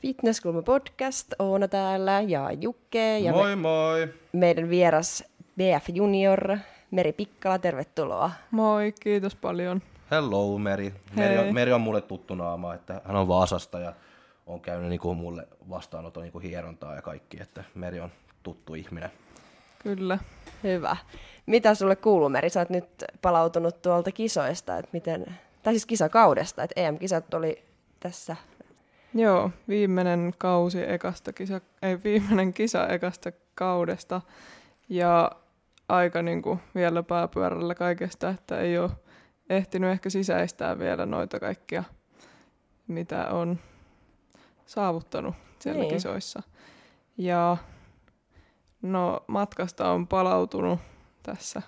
[0.00, 4.08] Fitnesskulma podcast, Oona täällä ja Jukke ja Moi moi!
[4.32, 5.24] meidän vieras
[5.56, 6.58] BF Junior,
[6.90, 8.30] Meri Pikkala, tervetuloa.
[8.50, 9.82] Moi, kiitos paljon.
[10.10, 10.94] Hello Meri.
[11.16, 13.92] Meri on, Meri on mulle tuttu naama, että hän on Vaasasta ja
[14.46, 18.10] on käynyt niin kuin mulle vastaanoton niin kuin hierontaa ja kaikki, että Meri on
[18.42, 19.10] tuttu ihminen.
[19.82, 20.18] Kyllä.
[20.62, 20.96] Hyvä.
[21.46, 22.50] Mitä sulle kuuluu, Meri?
[22.50, 25.26] Sä oot nyt palautunut tuolta kisoista, että miten,
[25.62, 27.64] tai siis kisakaudesta, että EM-kisat oli
[28.00, 28.36] tässä.
[29.14, 34.20] Joo, viimeinen kausi ekasta kisa, ei viimeinen kisa ekasta kaudesta
[34.88, 35.32] ja
[35.88, 38.90] aika niin kuin vielä pääpyörällä kaikesta, että ei ole
[39.50, 41.84] ehtinyt ehkä sisäistää vielä noita kaikkia,
[42.88, 43.58] mitä on
[44.66, 45.94] saavuttanut siellä Niin.
[45.94, 46.42] kisoissa.
[47.18, 47.56] Ja
[48.82, 50.78] no matkasta on palautunut
[51.22, 51.62] tässä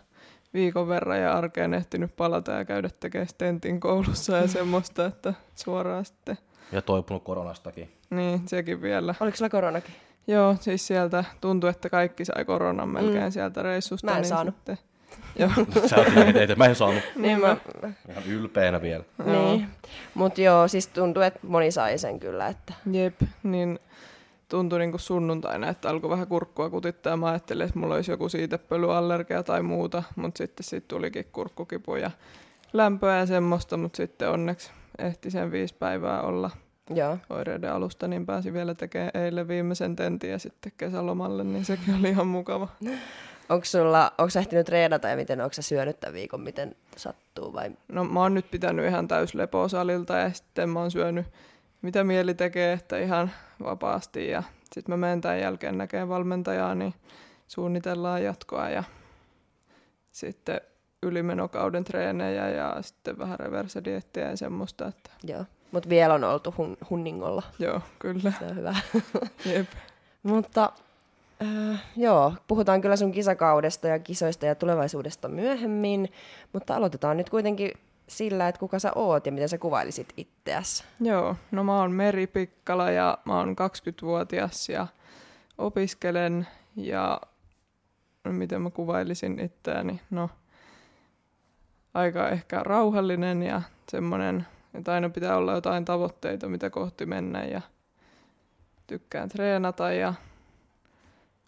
[0.54, 6.04] viikon verran ja arkeen ehtinyt palata ja käydä tekemään stentin koulussa ja semmoista, että suoraan
[6.04, 6.38] sitten,
[6.72, 7.92] Ja toipunut koronastakin.
[8.10, 9.14] niin sekin vielä.
[9.20, 9.94] Oliko sulla koronakin?
[10.26, 13.30] Joo, siis sieltä tuntui, että kaikki sai koronan melkein Mm.
[13.30, 14.06] sieltä reissusta.
[14.06, 14.54] Mä en niin saanut.
[14.54, 14.78] Sitten,
[15.38, 15.50] joo,
[15.88, 16.06] Sä oot
[16.56, 17.56] mä en saanut Niin, mä,
[18.10, 19.04] ihan ylpeänä vielä.
[19.24, 19.68] niin.
[20.14, 22.46] Mutta joo, siis tuntuu, että moni sai sen kyllä.
[22.46, 22.74] Että.
[22.92, 23.78] jep, niin
[24.48, 27.16] tuntui niin kuin sunnuntaina, että alkoi vähän kurkkua kutittaa.
[27.16, 32.10] Mä ajattelin, että mulla olisi joku siitepölyallergia tai muuta, mutta sitten siitä tulikin kurkkukipu ja
[32.72, 36.50] lämpöä ja semmoista, mutta sitten onneksi ehti sen viisi päivää olla
[36.94, 37.18] Joo.
[37.30, 42.08] oireiden alusta, niin pääsi vielä tekemään eilen viimeisen tentin ja sitten kesälomalle, niin sekin oli
[42.08, 42.68] ihan mukava.
[43.48, 47.52] Onko sulla, onko sä ehtinyt treenata ja miten, onko sä syönyt tämän viikon, miten sattuu
[47.52, 47.70] vai?
[47.88, 51.26] No mä oon nyt pitänyt ihan täyslepoa salilta ja sitten mä oon syönyt
[51.82, 53.30] mitä mieli tekee, että ihan
[53.64, 56.94] vapaasti ja sitten mä menen tämän jälkeen näkemään valmentajaa, niin
[57.48, 58.84] suunnitellaan jatkoa ja
[60.12, 60.60] sitten
[61.02, 65.44] ylimenokauden treenejä ja sitten vähän reversediettiä ja semmoista, että Joo.
[65.72, 67.42] Mutta vielä on oltu hun, hunningolla.
[67.58, 68.74] joo, kyllä, Se on hyvä.
[69.54, 69.66] jep.
[70.22, 70.72] Mutta
[71.42, 76.12] äh, joo, puhutaan kyllä sun kisakaudesta ja kisoista ja tulevaisuudesta myöhemmin,
[76.52, 77.72] mutta aloitetaan nyt kuitenkin
[78.06, 80.84] sillä, että kuka sä oot ja miten sä kuvailisit itseäsi.
[81.00, 84.86] Joo, no mä oon Meri Pikkala ja mä oon 20-vuotias ja
[85.58, 87.20] opiskelen ja
[88.24, 90.30] no, miten mä kuvailisin itseäni, no
[91.94, 97.60] aika ehkä rauhallinen ja semmoinen, että aina pitää olla jotain tavoitteita, mitä kohti mennä ja
[98.86, 100.14] tykkään treenata ja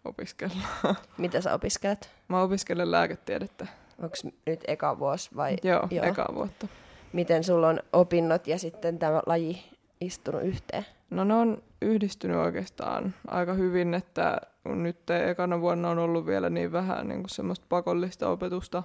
[0.05, 0.57] opiskella.
[1.19, 2.11] Mitä sä opiskelet?
[2.29, 3.67] Mä opiskelen lääketiedettä.
[4.03, 4.17] Onko
[4.47, 6.05] nyt eka vuosi vai Joo, Joo.
[6.05, 6.67] eka vuotta.
[7.13, 9.65] miten sulla on opinnot ja sitten tämä laji
[10.01, 10.87] istunut yhteen?
[11.11, 16.51] No ne on yhdistynyt oikeastaan aika hyvin, että kun nyt ekana vuonna on ollut vielä
[16.51, 18.83] niin vähän niin kuin semmoista pakollista opetusta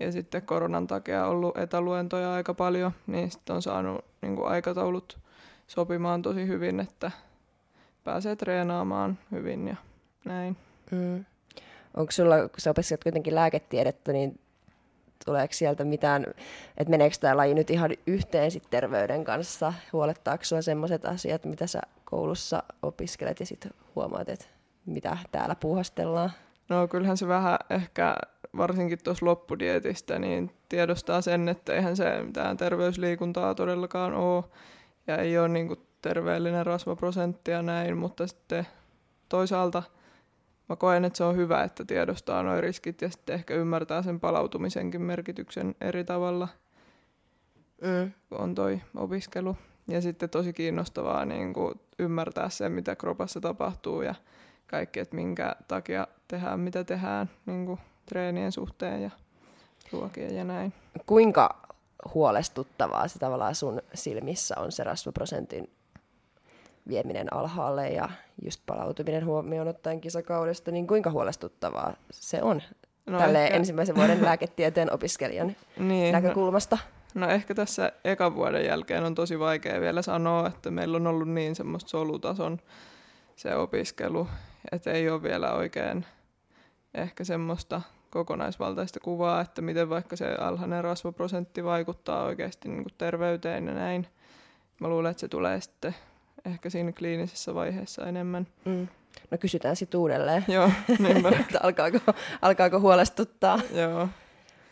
[0.00, 5.18] ja sitten koronan takia ollut etäluentoja aika paljon, niin sitten on saanut niin kuin aikataulut
[5.66, 7.10] sopimaan tosi hyvin, että
[8.04, 9.76] pääsee treenaamaan hyvin ja
[10.24, 10.56] näin.
[10.90, 11.24] Mm.
[11.94, 14.40] Onko sulla, kun sä opiskelet kuitenkin lääketiedettä, niin
[15.24, 16.26] tuleeko sieltä mitään,
[16.78, 19.72] että meneekö tämä laji nyt ihan yhteen sit terveyden kanssa?
[19.92, 24.44] Huolettaako sua sellaiset asiat, mitä sä koulussa opiskelet ja sitten huomaat, että
[24.86, 26.30] mitä täällä puuhastellaan?
[26.68, 28.16] No kyllähän se vähän ehkä
[28.56, 34.44] varsinkin tuossa loppudietistä, niin tiedostaa sen, että eihän se mitään terveysliikuntaa todellakaan ole
[35.06, 38.66] ja ei ole niin terveellinen rasvaprosentti ja näin, mutta sitten
[39.28, 39.82] toisaalta
[40.68, 44.20] mä koen, että se on hyvä, että tiedostaa nuo riskit ja sitten ehkä ymmärtää sen
[44.20, 46.48] palautumisenkin merkityksen eri tavalla,
[47.82, 48.12] Mm.
[48.28, 49.56] kun on toi opiskelu.
[49.88, 54.14] Ja sitten tosi kiinnostavaa niin kuin ymmärtää sen, mitä kropassa tapahtuu ja
[54.66, 59.10] kaikki, että minkä takia tehdään, mitä tehdään niin kuin treenien suhteen ja
[59.92, 60.72] ruokien ja näin.
[61.06, 61.68] Kuinka
[62.14, 65.70] huolestuttavaa se tavallaan sun silmissä on se rasvaprosentin
[66.88, 68.08] vieminen alhaalle ja
[68.44, 72.62] just palautuminen huomioon ottaen kisakaudesta, niin kuinka huolestuttavaa se on
[73.06, 76.78] no tälle ensimmäisen vuoden lääketieteen opiskelijan niin, no, näkökulmasta?
[77.14, 81.28] no ehkä tässä ekan vuoden jälkeen on tosi vaikea vielä sanoa, että meillä on ollut
[81.28, 82.58] niin semmoista solutason
[83.36, 84.28] se opiskelu,
[84.72, 86.06] että ei ole vielä oikein
[86.94, 87.80] ehkä semmoista
[88.10, 94.06] kokonaisvaltaista kuvaa, että miten vaikka se alhainen rasvaprosentti vaikuttaa oikeasti niin kuin terveyteen ja näin.
[94.80, 95.94] Mä luulen, että se tulee sitten
[96.44, 98.46] ehkä siinä kliinisessä vaiheessa enemmän.
[98.64, 98.88] Mm.
[99.30, 101.28] No kysytään sitten uudelleen, Joo, niinpä.
[101.40, 101.98] että alkaako,
[102.42, 103.60] alkaako huolestuttaa.
[103.72, 104.08] Joo.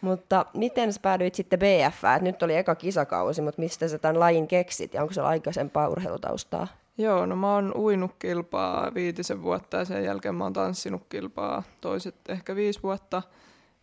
[0.00, 2.04] Mutta miten sä päädyit sitten BF?
[2.16, 5.88] Et nyt oli eka kisakausi, mutta mistä sä tämän lajin keksit ja onko se aikaisempaa
[5.88, 6.66] urheilutaustaa?
[6.98, 11.62] Joo, no mä oon uinut kilpaa viitisen vuotta ja sen jälkeen mä oon tanssinut kilpaa
[11.80, 13.22] toiset ehkä viisi vuotta.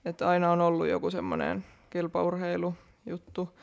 [0.06, 3.60] Että aina on ollut joku semmoinen kilpaurheilujuttu.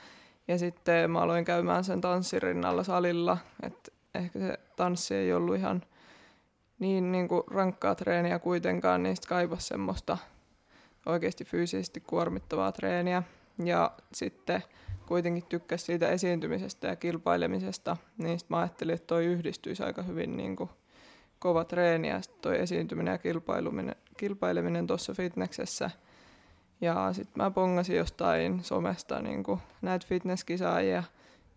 [0.49, 5.57] Ja sitten mä aloin käymään sen tanssin rinnalla salilla, että ehkä se tanssi ei ollut
[5.57, 5.83] ihan
[6.79, 10.19] niin, niin kuin rankkaa treeniä kuitenkaan, niin sitten kaivasi semmoista
[11.07, 13.23] oikeasti fyysisesti kuormittavaa treeniä.
[13.65, 14.63] Ja sitten
[15.07, 20.37] kuitenkin tykkäsi siitä esiintymisestä ja kilpailemisesta, niin sitten mä ajattelin, että toi yhdistyisi aika hyvin
[20.37, 20.71] niin kuin
[21.39, 25.91] kova treeni ja sitten toi esiintyminen ja kilpaileminen, kilpaileminen tuossa fitneksessä.
[26.81, 31.03] Ja sitten mä pongasin jostain somesta niin kuin näitä fitnesskisaajia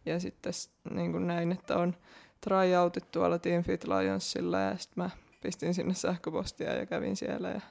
[0.06, 0.54] ja sitten
[0.90, 1.96] niin kuin näin, että on
[2.42, 5.10] tryoutit tuolla Team Fit Lionsilla ja sitten mä
[5.42, 7.62] pistin sinne sähköpostia ja kävin siellä ja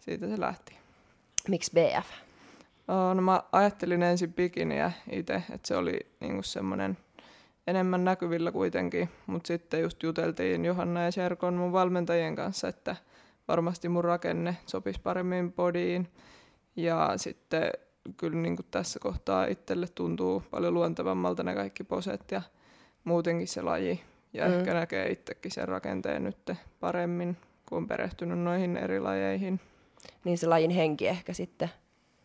[0.00, 0.76] siitä se lähti.
[1.48, 2.06] Miksi BF?
[3.14, 6.98] No mä ajattelin ensin bikiniä itse, että se oli niinku semmoinen
[7.66, 12.96] enemmän näkyvillä kuitenkin, mutta sitten just juteltiin Johanna ja Serkon mun valmentajien kanssa, että
[13.48, 16.08] varmasti mun rakenne sopisi paremmin bodiin.
[16.76, 17.70] Ja sitten
[18.16, 22.42] kyllä niin kuin tässä kohtaa itselle tuntuu paljon luontevammalta ne kaikki poset ja
[23.10, 24.00] muutenkin se laji.
[24.32, 24.52] Ja mm.
[24.58, 27.36] ehkä näkee itsekin sen rakenteen nyt paremmin,
[27.68, 29.60] kun on perehtynyt noihin eri lajeihin.
[30.24, 31.70] Niin se lajin henki ehkä sitten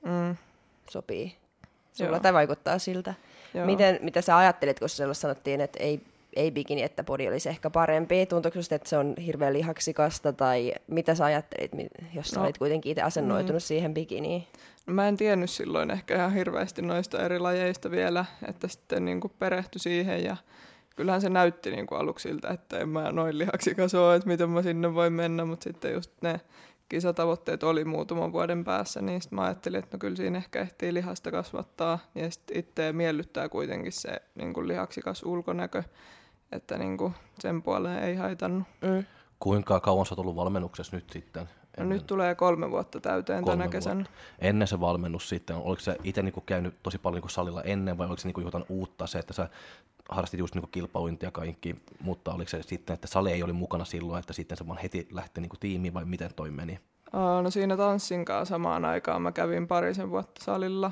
[0.06, 0.36] mm.
[0.90, 1.36] sopii
[1.94, 2.20] sulla Joo.
[2.20, 3.14] tai vaikuttaa siltä.
[3.54, 3.66] Joo.
[3.66, 6.02] Miten, mitä sä ajattelit, kun sulla sanottiin, että ei,
[6.36, 8.26] ei bikini, että body olisi ehkä parempi?
[8.26, 11.72] Tuntuuko sinusta, että se on hirveän lihaksikasta tai mitä sä ajattelit,
[12.14, 12.46] jos sä no.
[12.46, 13.66] olit kuitenkin itse asennoitunut mm.
[13.66, 14.48] siihen bikiniin?
[14.88, 19.22] No, mä en tiennyt silloin ehkä ihan hirveästi noista eri lajeista vielä, että sitten niin
[19.22, 20.38] kuin perehtyi siihen ja
[20.96, 24.50] kyllähän se näytti niin kuin aluksi siltä, että en mä noin lihaksikas ole, että miten
[24.50, 26.42] mä sinne voi mennä, mutta sitten just ne
[26.90, 30.94] kisatavoitteet oli muutaman vuoden päässä, niin sitten mä ajattelin, että no kyllä siinä ehkä ehtii
[30.94, 35.84] lihasta kasvattaa, ja sitten itse miellyttää kuitenkin se niin kuin lihaksikas ulkonäkö,
[36.52, 38.68] että niin kuin sen puoleen ei haitannut.
[38.82, 39.06] Mm.
[39.40, 41.50] Kuinka kauan sä oot ollut valmennuksessa nyt sitten?
[41.78, 43.96] No nyt tulee kolme vuotta täyteen kolme tänä kesänä.
[43.96, 44.12] Vuotta.
[44.40, 48.08] Ennen se valmennus sitten, oliko se itse niinku käynyt tosi paljon niinku salilla ennen vai
[48.08, 49.50] oliko se niinku jotain uutta se, että sä
[50.10, 54.20] harrastit just niinku kilpauintia kaikki, mutta oliko se sitten, että sali ei oli mukana silloin,
[54.20, 56.80] että sitten se vaan heti lähti niinku tiimiin vai miten toi meni?
[57.44, 60.92] no siinä tanssin kanssa samaan aikaan mä kävin parisen vuotta salilla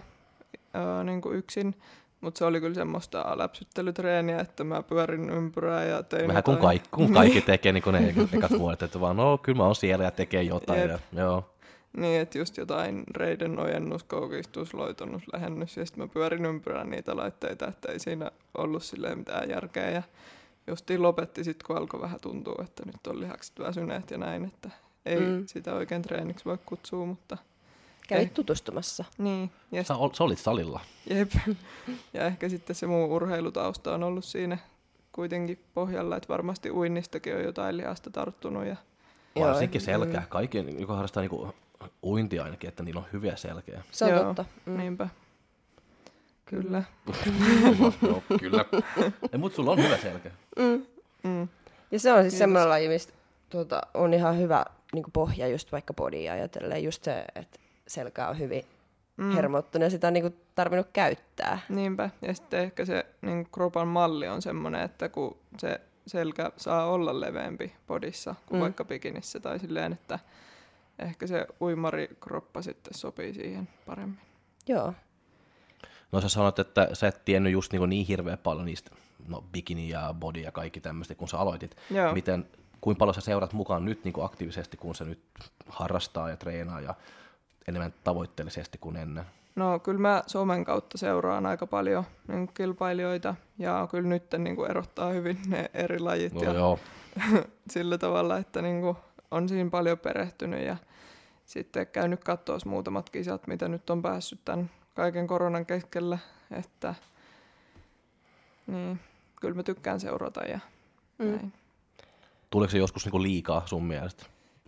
[1.04, 1.76] niin kuin yksin,
[2.24, 6.90] mutta se oli kyllä semmoista läpsyttelytreeniä, että mä pyörin ympyrää ja tein Vähän kuin kaikki,
[6.92, 10.06] kun kaikki tekee niin kuin ne ekat vuodet, että vaan no kyllä mä oon siellä
[10.06, 10.90] ja tekee jotain.
[10.90, 11.50] Ja, joo.
[11.98, 17.16] Niin, että just jotain reiden ojennus, koukistus, loitonnus, lähennys, ja sitten mä pyörin ympyrään niitä
[17.16, 19.90] laitteita, että ei siinä ollut silleen mitään järkeä.
[19.90, 20.04] Ja
[20.68, 24.70] justiin lopetti sitten, kun alkoi vähän tuntua, että nyt on lihakset väsyneet ja näin, että
[25.06, 25.48] ei mm.
[25.48, 27.38] sitä oikein treeniksi voi kutsua, mutta...
[28.08, 29.06] Kävit eh, tutustumassa.
[29.18, 29.52] Niin.
[29.72, 30.80] Ja sä, ol, sä olit salilla.
[31.10, 31.32] Jep.
[32.14, 34.58] Ja ehkä sitten se muu urheilutausta on ollut siinä
[35.12, 38.66] kuitenkin pohjalla, että varmasti uinnistakin on jotain lihasta tarttunut.
[38.66, 38.76] Ja...
[39.40, 40.20] Varsinkin selkä.
[40.20, 40.26] Mm.
[40.30, 41.54] Kaikki, joka harrastaa niinku
[42.04, 43.84] uinti ainakin, että niillä on hyviä selkeä.
[43.92, 44.46] Se on Joo, totta.
[44.66, 44.78] Mm.
[44.78, 45.10] Niinpä.
[46.46, 46.84] Kyllä.
[48.02, 48.66] Joo, kyllä.
[49.38, 50.32] Mutta sulla on hyvä selkeä.
[50.60, 50.86] Mm.
[51.24, 51.48] Mm.
[51.92, 53.14] Ja se on siis semmoinen laji, mistä
[53.50, 56.84] tuota, on ihan hyvä niin pohja just vaikka bodia ajatellen.
[56.84, 57.60] Just se, että
[57.94, 58.66] selkä on hyvin
[59.18, 59.32] mm.
[59.32, 61.60] hermottunut ja sitä on niin kuin, tarvinnut käyttää.
[61.70, 62.10] Niinpä.
[62.22, 67.20] Ja sitten ehkä se niin kropan malli on semmoinen, että kun se selkä saa olla
[67.20, 68.62] leveämpi podissa kuin mm.
[68.62, 70.20] vaikka bikinissä tai silleen, että
[71.00, 74.20] ehkä se uimarikroppa sitten sopii siihen paremmin.
[74.68, 74.94] Joo.
[76.12, 78.92] No sä sanoit, että sä et tiennyt just niin, niin hirveän paljon niistä
[79.28, 81.78] no, bikini ja body ja kaikki tämmöistä, kun sä aloitit.
[81.92, 82.14] Joo.
[82.14, 82.48] Miten,
[82.82, 85.24] kuinka paljon sä seurat mukaan nyt niin kuin aktiivisesti, kun sä nyt
[85.68, 86.96] harrastaa ja treenaa ja
[87.68, 89.26] enemmän tavoitteellisesti kuin ennen?
[89.56, 94.70] No kyllä mä somen kautta seuraan aika paljon niin kilpailijoita ja kyllä nyt niin kuin
[94.70, 96.34] erottaa hyvin ne eri lajit.
[96.34, 96.80] No, ja joo.
[97.74, 98.98] sillä tavalla, että niin kuin
[99.32, 100.78] on siinä paljon perehtynyt ja
[101.46, 106.18] sitten käynyt katsoa muutamat kisat, mitä nyt on päässyt tämän kaiken koronan keskellä,
[106.52, 106.96] että
[108.68, 109.00] niin,
[109.42, 110.60] kyllä mä tykkään seurata ja
[111.18, 111.26] mm.
[111.26, 111.54] näin.
[112.50, 114.26] Tuleeko se joskus niinku liikaa sun mielestä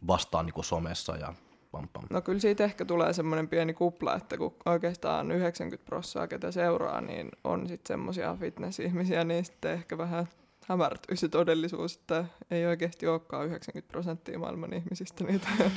[0.07, 1.33] vastaan niinku somessa ja
[1.75, 2.03] pam, pam?
[2.10, 7.01] No kyllä siitä ehkä tulee semmoinen pieni kupla, että kun oikeastaan 90 prosenttia, ketä seuraa,
[7.01, 10.27] niin on sitten semmoisia fitness-ihmisiä, niin sitten ehkä vähän
[10.67, 15.48] hämärtyy se todellisuus, että ei oikeasti olekaan 90 prosenttia maailman ihmisistä niitä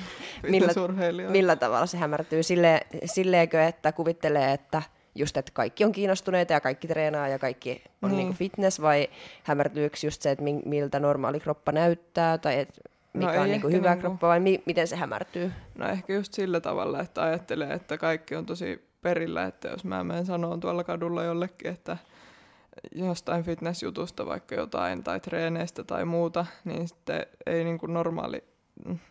[0.48, 0.72] millä,
[1.30, 2.42] millä tavalla se hämärtyy?
[2.42, 4.82] Sille, silleenkö, että kuvittelee, että
[5.14, 8.18] just, että kaikki on kiinnostuneita ja kaikki treenaa ja kaikki on niin.
[8.18, 9.08] Niin fitness, vai
[9.42, 12.80] hämärtyykö just se, että miltä normaali kroppa näyttää, tai et
[13.12, 14.00] mikä no on niin hyvä niinku...
[14.00, 15.52] kroppa, vai mi- miten se hämärtyy?
[15.74, 20.04] No ehkä just sillä tavalla, että ajattelee, että kaikki on tosi perillä, että jos mä
[20.04, 21.96] menen sanoon tuolla kadulla jollekin, että
[22.94, 28.44] jostain fitnessjutusta vaikka jotain tai treeneistä tai muuta, niin sitten ei niin kuin normaali,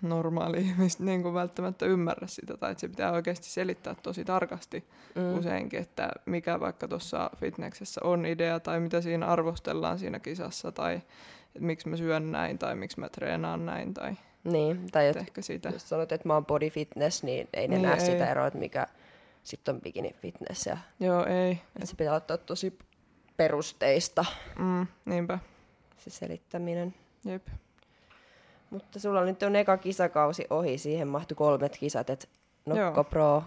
[0.01, 4.87] normaali ihmistä niin kuin välttämättä ymmärrä sitä, tai että se pitää oikeasti selittää tosi tarkasti
[5.15, 5.37] mm.
[5.39, 11.01] useinkin, että mikä vaikka tuossa fitnessessä on idea, tai mitä siinä arvostellaan siinä kisassa, tai
[11.59, 15.69] miksi mä syön näin, tai miksi mä treenaan näin, tai niin, tai et, ehkä sitä.
[15.69, 18.05] jos sanot, että mä oon body fitness, niin ei ne niin, näe ei.
[18.05, 18.87] sitä eroa, että mikä
[19.43, 20.65] sitten on bikini fitness.
[20.65, 21.51] Ja, Joo, ei.
[21.51, 22.77] Että se pitää ottaa tosi
[23.37, 24.25] perusteista.
[24.59, 25.39] Mm, niinpä.
[25.97, 26.93] Se selittäminen.
[27.25, 27.47] Jep.
[28.69, 32.27] Mutta sulla nyt on eka kisakausi ohi, siihen mahtui kolmet kisat, että
[32.65, 33.03] Nokko Joo.
[33.03, 33.43] Pro,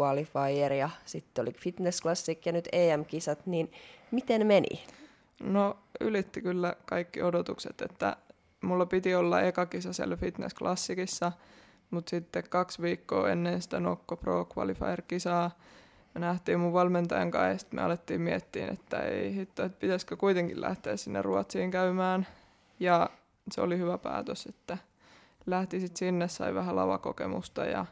[0.00, 3.72] Qualifier ja sitten oli Fitness Classic ja nyt EM-kisat, niin
[4.10, 4.84] miten meni?
[5.40, 8.16] No ylitti kyllä kaikki odotukset, että
[8.62, 11.32] mulla piti olla eka kisa siellä Fitness Classicissa,
[11.90, 15.50] mutta sitten kaksi viikkoa ennen sitä Nokko Pro Qualifier-kisaa
[16.14, 20.16] me nähtiin mun valmentajan kanssa ja sitten me alettiin miettiä, että ei hitto, että pitäisikö
[20.16, 22.26] kuitenkin lähteä sinne Ruotsiin käymään.
[22.80, 23.10] Ja
[23.50, 24.78] se oli hyvä päätös, että
[25.46, 27.86] lähti sitten sinne, sai vähän lavakokemusta ja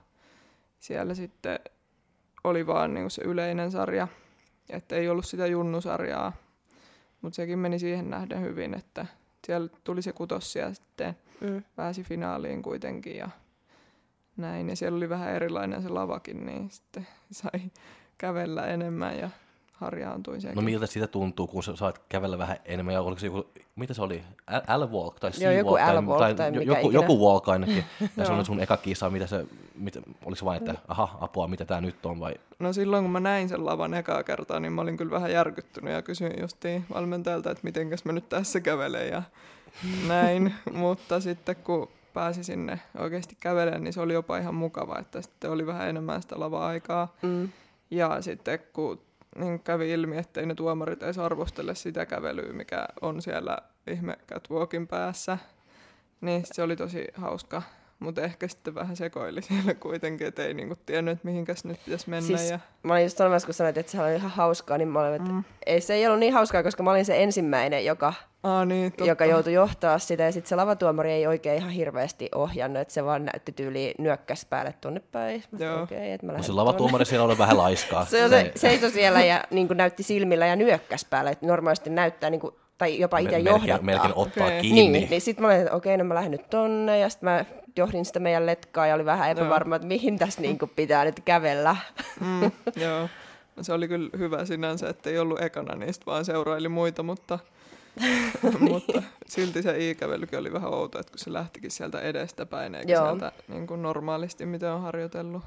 [0.78, 1.60] siellä sitten
[2.44, 4.08] oli vaan niinku se yleinen sarja,
[4.70, 6.32] että ei ollut sitä junnusarjaa,
[7.22, 9.06] mutta sekin meni siihen nähden hyvin, että
[9.46, 11.62] siellä tuli se kutossia ja sitten mm.
[11.76, 13.28] pääsi finaaliin kuitenkin ja
[14.36, 14.68] näin.
[14.68, 17.60] Ja siellä oli vähän erilainen se lavakin, niin sitten sai
[18.18, 19.30] kävellä enemmän ja
[19.72, 20.56] harjaantui sekin.
[20.56, 23.94] No miltä siitä tuntuu, kun sä saat kävellä vähän enemmän, ja oliko se joku, mitä
[23.94, 24.22] se oli,
[24.76, 27.84] L-walk tai Joo, joku L-walk tai, tai mikä joku, joku walk ainakin,
[28.16, 31.48] ja se on sun eka kisa, mitä se, mitä, oliko se vain, että aha, apua,
[31.48, 32.34] mitä tämä nyt on vai?
[32.58, 35.92] No silloin, kun mä näin sen lavan ekaa kertaa, niin mä olin kyllä vähän järkyttynyt
[35.92, 39.22] ja kysyin justiin valmentajalta, että mitenkäs mä nyt tässä kävelen ja
[40.08, 45.22] näin, mutta sitten kun pääsi sinne oikeasti kävelemään, niin se oli jopa ihan mukava, että
[45.22, 47.14] sitten oli vähän enemmän sitä lava-aikaa.
[47.22, 47.48] Mm.
[47.90, 49.00] Ja sitten kun
[49.38, 54.88] niin kävi ilmi, ettei ne tuomarit edes arvostele sitä kävelyä, mikä on siellä ihme catwalkin
[54.88, 55.38] päässä,
[56.20, 57.62] niin se oli tosi hauska.
[58.02, 62.10] Mutta ehkä sitten vähän sekoili siellä kuitenkin, että ei niinku tiennyt, että mihinkäs nyt pitäisi
[62.10, 62.26] mennä.
[62.26, 62.58] Siis, ja...
[62.82, 65.32] Mä olin just sanomassa, kun sanoit, että se oli ihan hauskaa, niin mä olin, että
[65.32, 65.44] mm.
[65.66, 69.24] ei, se ei ollut niin hauskaa, koska mä olin se ensimmäinen, joka, Aa, niin, joka
[69.24, 70.22] joutui johtaa sitä.
[70.22, 74.44] Ja sitten se lavatuomari ei oikein ihan hirveästi ohjannut, että se vaan näytti tyyli nyökkäs
[74.44, 75.44] päälle tunne päin.
[75.58, 75.82] Joo.
[75.82, 78.04] Okay, että mä no se lavatuomari siellä oli vähän laiskaa.
[78.10, 81.30] se, se seisoi siellä ja niin kuin näytti silmillä ja nyökkäs päälle.
[81.30, 83.82] Että normaalisti näyttää niin kuin tai jopa itse Me, johdattaa.
[83.82, 84.60] Melkein ottaa okay.
[84.60, 84.98] kiinni.
[84.98, 87.28] Niin, niin sitten mä olin, että okei, okay, no mä lähden nyt tonne, ja sitten
[87.28, 87.44] mä
[87.76, 91.76] johdin sitä meidän letkaa ja oli vähän epävarma, että mihin tässä niinku pitää nyt kävellä.
[92.20, 92.42] Mm,
[92.84, 93.08] joo,
[93.56, 97.38] no, se oli kyllä hyvä sinänsä, että ei ollut ekana niistä, vaan seuraili muita, mutta,
[98.00, 98.32] niin.
[98.72, 102.92] mutta silti se i-kävelykin oli vähän outo, että kun se lähtikin sieltä edestä päin, eikä
[102.92, 103.04] Joo.
[103.04, 105.42] sieltä niin kuin normaalisti, mitä on harjoitellut.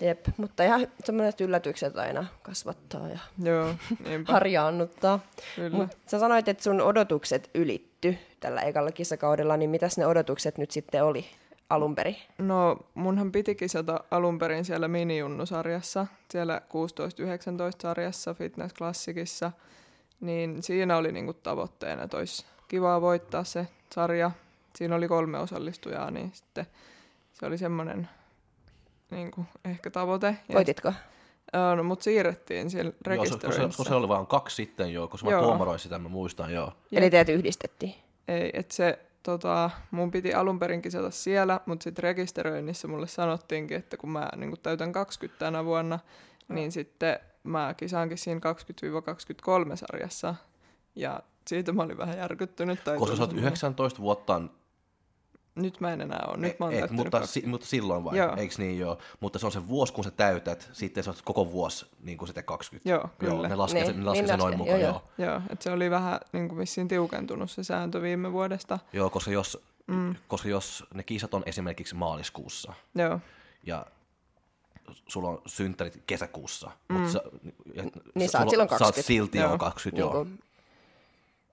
[0.00, 3.74] Jep, mutta ihan semmoiset yllätykset aina kasvattaa ja Joo,
[4.24, 5.20] harjaannuttaa.
[5.70, 10.70] Mut sä sanoit, että sun odotukset ylitty tällä ekalla kisakaudella, niin mitäs ne odotukset nyt
[10.70, 11.26] sitten oli?
[11.70, 12.16] alun perin?
[12.38, 19.52] No munhan piti kisata alun perin siellä minijunnusarjassa, siellä 16-19-sarjassa Fitness Classicissa,
[20.20, 24.30] niin siinä oli niinku tavoitteena, että olisi kivaa voittaa se sarja.
[24.76, 26.66] Siinä oli kolme osallistujaa, niin sitten
[27.32, 28.08] se oli semmoinen
[29.10, 30.36] niinku, ehkä tavoite.
[30.54, 30.92] Voititko?
[31.76, 33.80] No, mutta siirrettiin siellä rekisteröinnissä.
[33.80, 36.72] Joo, se, se oli vaan kaksi sitten jo, koska mä tuomaroin sitä, mä muistan joo.
[36.92, 37.94] Eli teet yhdistettiin?
[38.28, 43.76] Ei, että se tota, mun piti alun perin kisata siellä, mutta sitten rekisteröinnissä mulle sanottiinkin,
[43.76, 45.98] että kun mä niin kun täytän 20 tänä vuonna,
[46.48, 46.54] no.
[46.54, 48.40] niin sitten mä kisaankin siinä
[49.72, 50.34] 20-23 sarjassa.
[50.96, 52.84] Ja siitä mä olin vähän järkyttynyt.
[52.84, 54.42] Tai Koska sä oot 19 vuotta
[55.54, 58.36] nyt mä en enää ole, nyt mä oon et, mutta, si, mutta silloin vai, joo.
[58.36, 58.98] eikö niin joo?
[59.20, 62.28] Mutta se on se vuosi, kun sä täytät, sitten se on koko vuosi niin kuin
[62.28, 62.88] sitten 20.
[62.88, 63.34] Joo, kyllä.
[63.34, 65.02] Joo, ne laskee, niin, se, ne laskee niin sen noin mukaan, joo.
[65.18, 68.78] Joo, joo että se oli vähän niin kuin vissiin tiukentunut se sääntö viime vuodesta.
[68.92, 70.14] Joo, koska jos, mm.
[70.28, 73.20] koska jos ne kisat on esimerkiksi maaliskuussa, joo.
[73.62, 73.86] ja
[75.08, 76.96] sulla on synttärit kesäkuussa, mm.
[76.96, 77.22] mutta sä,
[77.74, 77.84] ja,
[78.14, 78.78] niin sä, oot silloin 20.
[78.78, 79.50] Sä oot silti joo.
[79.50, 80.26] jo 20, niin joo.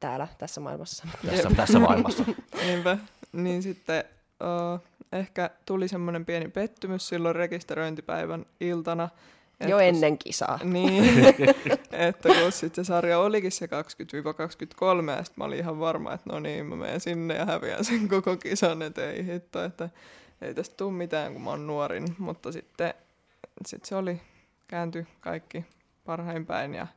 [0.02, 1.08] Täällä, tässä maailmassa.
[1.26, 2.24] Tässä, tässä maailmassa.
[2.66, 2.98] Niinpä
[3.32, 4.04] niin sitten
[4.44, 4.80] uh,
[5.12, 9.10] ehkä tuli semmoinen pieni pettymys silloin rekisteröintipäivän iltana.
[9.68, 10.60] Jo ennen kisaa.
[10.64, 11.26] Niin,
[11.92, 13.70] että kun sitten se sarja olikin se 20-23,
[15.12, 18.08] ja sitten mä olin ihan varma, että no niin, mä menen sinne ja häviän sen
[18.08, 19.90] koko kisan, että ei hitto, että
[20.42, 22.16] ei tästä tule mitään, kun mä oon nuorin.
[22.18, 22.94] Mutta sitten
[23.66, 24.22] sit se oli,
[24.68, 25.66] kääntyi kaikki
[26.06, 26.88] parhain päin ja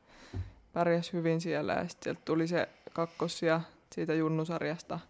[0.75, 1.73] pärjäs hyvin siellä.
[1.73, 5.01] Ja sitten tuli se kakkosia siitä junnusarjasta–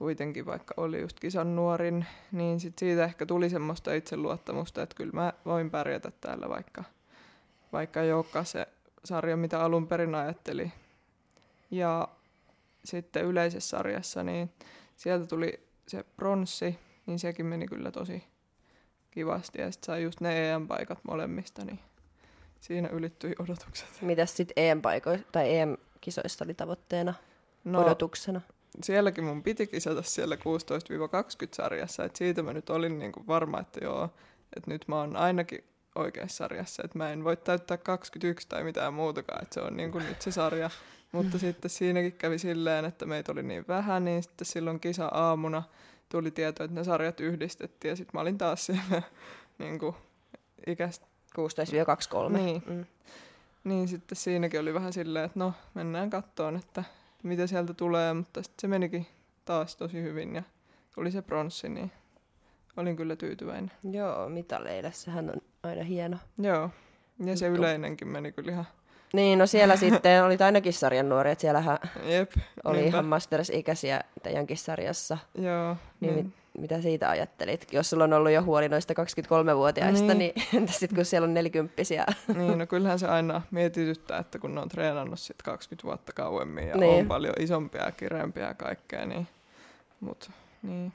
[0.00, 5.12] kuitenkin, vaikka oli just kisan nuorin, niin sit siitä ehkä tuli semmoista itseluottamusta, että kyllä
[5.12, 6.84] mä voin pärjätä täällä, vaikka,
[7.72, 8.68] vaikka ei olekaan se
[9.04, 10.72] sarja, mitä alun perin ajatteli
[11.70, 12.08] Ja
[12.84, 14.50] sitten yleisessä sarjassa, niin
[14.96, 18.24] sieltä tuli se pronssi, niin sekin meni kyllä tosi
[19.10, 19.60] kivasti.
[19.60, 21.78] Ja sitten sai just ne EM-paikat molemmista, niin
[22.60, 23.88] siinä ylittyi odotukset.
[24.00, 27.14] Mitäs sitten EM-paikoista tai EM-kisoista oli tavoitteena,
[27.64, 28.40] no, odotuksena?
[28.82, 30.38] Sielläkin mun piti kisata siellä 16-20
[31.52, 34.04] sarjassa, että siitä mä nyt olin niinku varma, että joo,
[34.56, 35.64] että nyt mä oon ainakin
[35.94, 39.92] oikeassa sarjassa, että mä en voi täyttää 21 tai mitään muutakaan, että se on niin
[39.92, 40.70] kuin nyt se sarja.
[41.12, 45.62] Mutta sitten siinäkin kävi silleen, että meitä oli niin vähän, niin sitten silloin kisa-aamuna
[46.08, 49.02] tuli tieto, että ne sarjat yhdistettiin ja sitten mä olin taas siellä
[49.58, 49.94] niin kuin
[50.66, 52.32] ikästä 16-23.
[52.32, 52.62] Niin.
[52.66, 52.86] Mm.
[53.64, 56.84] niin sitten siinäkin oli vähän silleen, että no mennään kattoon, että
[57.22, 59.06] mitä sieltä tulee, mutta sitten se menikin
[59.44, 60.42] taas tosi hyvin ja
[60.94, 61.92] tuli se pronssi, niin
[62.76, 63.72] olin kyllä tyytyväinen.
[63.90, 66.16] Joo, mitaleille, sehän on aina hieno.
[66.38, 66.70] Joo,
[67.24, 68.66] ja se yleinenkin meni kyllä ihan...
[69.12, 72.32] Niin, no siellä sitten oli ainakin sarjan nuoria, että siellähän Jep,
[72.64, 72.88] oli niinpä.
[72.88, 75.18] ihan Masters-ikäisiä teidänkin sarjassa.
[75.34, 75.76] Joo.
[76.00, 76.34] Niin, niin.
[76.60, 77.66] Mit, mitä siitä ajattelit?
[77.72, 81.34] Jos sulla on ollut jo huoli noista 23-vuotiaista, niin, niin entä sitten kun siellä on
[81.34, 82.06] nelikymppisiä?
[82.36, 86.68] Niin, no kyllähän se aina mietityttää, että kun ne on treenannut sit 20 vuotta kauemmin
[86.68, 87.00] ja niin.
[87.00, 89.28] on paljon isompia ja kireempiä ja kaikkea, niin,
[90.00, 90.30] mut,
[90.62, 90.92] niin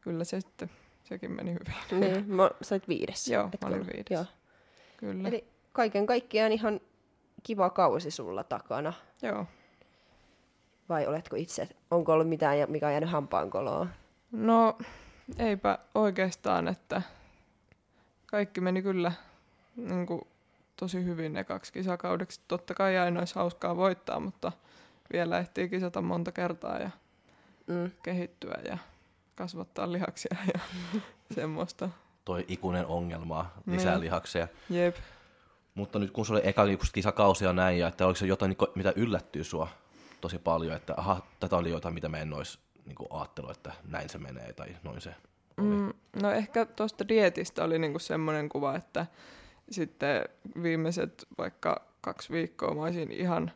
[0.00, 0.70] kyllä se sitten
[1.04, 1.74] sekin meni hyvin.
[2.00, 3.28] Niin, mä sait viides.
[3.28, 4.10] Joo, mä olin viides.
[4.10, 4.24] Joo.
[4.96, 5.28] Kyllä.
[5.28, 6.80] Eli kaiken kaikkiaan ihan
[7.42, 8.92] kiva kausi sulla takana.
[9.22, 9.46] Joo.
[10.88, 13.88] Vai oletko itse, onko ollut mitään, mikä on jäänyt hampaankoloon?
[14.34, 14.78] No,
[15.38, 17.02] eipä oikeastaan, että
[18.26, 19.12] kaikki meni kyllä
[19.76, 20.20] niin kuin,
[20.76, 22.40] tosi hyvin ne kaksi kisakaudeksi.
[22.48, 24.52] Totta kai aina olisi hauskaa voittaa, mutta
[25.12, 26.90] vielä ehtii kisata monta kertaa ja
[27.66, 27.90] mm.
[28.02, 28.78] kehittyä ja
[29.34, 30.60] kasvattaa lihaksia ja
[31.34, 31.88] semmoista.
[32.24, 34.00] Toi ikuinen ongelma, lisää niin.
[34.00, 34.48] lihaksia.
[34.70, 34.96] Jep.
[35.74, 36.62] Mutta nyt kun se oli eka
[36.92, 39.68] kisakausi ja näin, ja että oliko se jotain, mitä yllättyy sua
[40.20, 44.08] tosi paljon, että aha, tätä oli jotain, mitä me en olisi niin ajatellut, että näin
[44.08, 45.14] se menee tai noin se
[45.56, 45.66] oli.
[45.66, 49.06] Mm, no ehkä tuosta dietistä oli niin semmoinen kuva, että
[49.70, 50.24] sitten
[50.62, 53.52] viimeiset vaikka kaksi viikkoa mä olisin ihan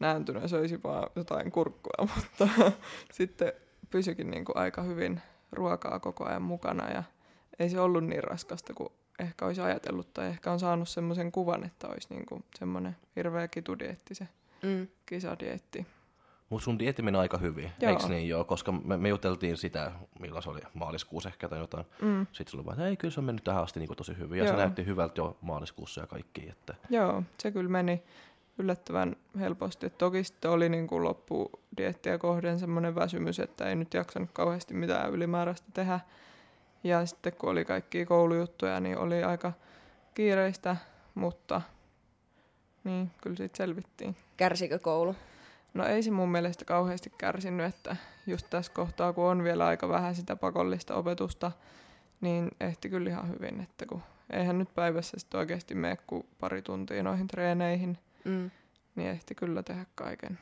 [0.00, 2.48] nääntynyt ja söisin vaan jotain kurkkua, mutta
[3.12, 3.52] sitten
[3.90, 5.20] pysyikin niin kuin aika hyvin
[5.52, 7.02] ruokaa koko ajan mukana ja
[7.58, 11.64] ei se ollut niin raskasta kuin ehkä olisi ajatellut tai ehkä on saanut semmoisen kuvan,
[11.64, 14.28] että olisi niin kuin semmoinen hirveä kitudietti se
[14.62, 14.88] mm.
[15.06, 15.86] kisadietti.
[16.50, 17.90] Mutta sun dietti meni aika hyvin, joo.
[17.90, 18.44] eikö niin joo?
[18.44, 21.86] Koska me, me juteltiin sitä, milloin se oli, maaliskuussa ehkä tai jotain.
[22.02, 22.26] Mm.
[22.32, 24.38] Sitten sulla vaan, että ei, kyllä se on mennyt tähän asti niin tosi hyvin.
[24.38, 24.52] Ja joo.
[24.52, 26.48] se näytti hyvältä jo maaliskuussa ja kaikki.
[26.48, 26.74] Että...
[26.90, 28.02] Joo, se kyllä meni
[28.58, 29.86] yllättävän helposti.
[29.86, 34.74] Et toki sitten oli niin kuin loppudiettiä kohden semmoinen väsymys, että ei nyt jaksanut kauheasti
[34.74, 36.00] mitään ylimääräistä tehdä.
[36.84, 39.52] Ja sitten kun oli kaikki koulujuttuja, niin oli aika
[40.14, 40.76] kiireistä,
[41.14, 41.62] mutta
[42.84, 44.16] niin, kyllä siitä selvittiin.
[44.36, 45.14] Kärsikö koulu?
[45.74, 49.88] No ei se mun mielestä kauheasti kärsinyt, että just tässä kohtaa, kun on vielä aika
[49.88, 51.52] vähän sitä pakollista opetusta,
[52.20, 56.62] niin ehti kyllä ihan hyvin, että kun eihän nyt päivässä sitten oikeasti mene kuin pari
[56.62, 58.50] tuntia noihin treeneihin, mm.
[58.94, 60.38] niin ehti kyllä tehdä kaiken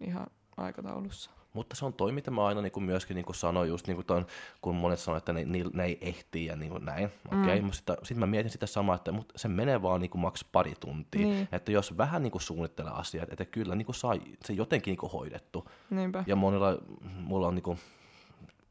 [0.00, 1.30] ihan aikataulussa.
[1.52, 3.94] Mutta se on toi, mitä mä aina niin kuin myöskin niin kuin sanoin, just niin
[3.94, 4.26] kuin ton,
[4.60, 7.10] kun monet sanoo, että ne, ne, ne ei ehtii ja niin kuin näin.
[7.26, 7.60] Okay?
[7.60, 7.70] Mm.
[7.72, 10.74] Sitten sit mä mietin sitä samaa, että mut se menee vaan niin kuin maks pari
[10.80, 11.26] tuntia.
[11.26, 11.48] Niin.
[11.52, 14.98] Että jos vähän niin kuin suunnittelee asiat, että kyllä niin kuin saa se jotenkin niin
[14.98, 15.70] kuin hoidettu.
[15.90, 16.24] Niinpä.
[16.26, 16.78] Ja monilla,
[17.14, 17.78] mulla on niin kuin,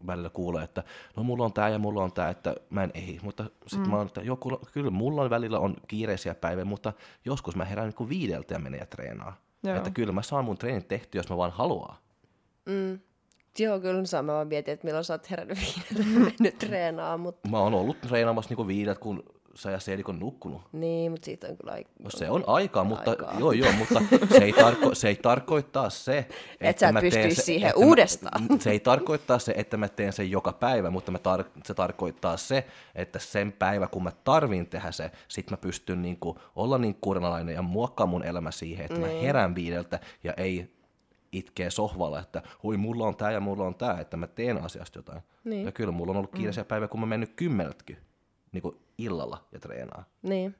[0.07, 0.83] välillä kuulee, että
[1.17, 3.19] no mulla on tämä ja mulla on tämä, että mä en ehdi.
[3.23, 3.89] Mutta sitten mm.
[3.89, 6.93] mä oon, että joku, kyllä mulla on välillä on kiireisiä päiviä, mutta
[7.25, 9.37] joskus mä herään niin kuin viideltä ja menee ja treenaa.
[9.63, 9.77] Joo.
[9.77, 11.97] Että kyllä mä saan mun treenit tehty, jos mä vaan haluaa.
[12.65, 12.99] Mm.
[13.59, 14.23] Joo, kyllä saa.
[14.23, 17.19] Mä vaan mietin, että milloin sä oot herännyt viideltä mennyt treenaamaan.
[17.19, 17.49] Mutta...
[17.49, 19.23] Mä oon ollut treenaamassa niinku viideltä, kun
[19.55, 20.61] sä ja Seedik on nukkunut.
[20.71, 21.93] Niin, mutta siitä on kyllä aikaa.
[22.03, 23.39] No se on aikaa, mutta, aikaa.
[23.39, 27.35] Joo, joo, mutta se ei, tarko, se ei tarkoittaa se, että Et sä mä teen
[27.35, 28.43] se, siihen uudestaan.
[28.49, 31.73] Mä, se ei tarkoittaa se, että mä teen sen joka päivä, mutta mä tar, se
[31.73, 36.77] tarkoittaa se, että sen päivä, kun mä tarvin tehdä se, sit mä pystyn niinku olla
[36.77, 39.15] niin kurinalainen ja muokkaa mun elämä siihen, että niin.
[39.15, 40.73] mä herään viideltä ja ei
[41.31, 44.99] itkee sohvalla, että hui, mulla on tämä ja mulla on tämä, että mä teen asiasta
[44.99, 45.21] jotain.
[45.43, 45.65] Niin.
[45.65, 46.67] Ja kyllä mulla on ollut kiireisiä mm.
[46.67, 47.97] päivä, kun mä mennyt kymmeneltäkin
[48.51, 50.03] niin kuin illalla ja treenaa.
[50.21, 50.55] Niin.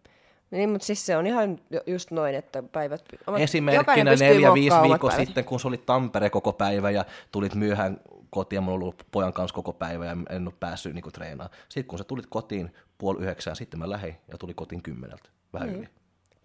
[0.52, 3.04] Niin, mutta siis se on ihan just noin, että päivät...
[3.40, 7.98] Esimerkkinä neljä, viisi viikkoa sitten, kun se oli Tampere koko päivä ja tulit myöhään
[8.30, 11.50] kotiin ja mulla on ollut pojan kanssa koko päivä ja en ole päässyt niin treenaamaan.
[11.70, 15.68] Sitten kun sä tulit kotiin puoli yhdeksään, sitten mä lähdin ja tuli kotiin kymmeneltä, vähän
[15.68, 15.80] niin.
[15.80, 15.90] yli.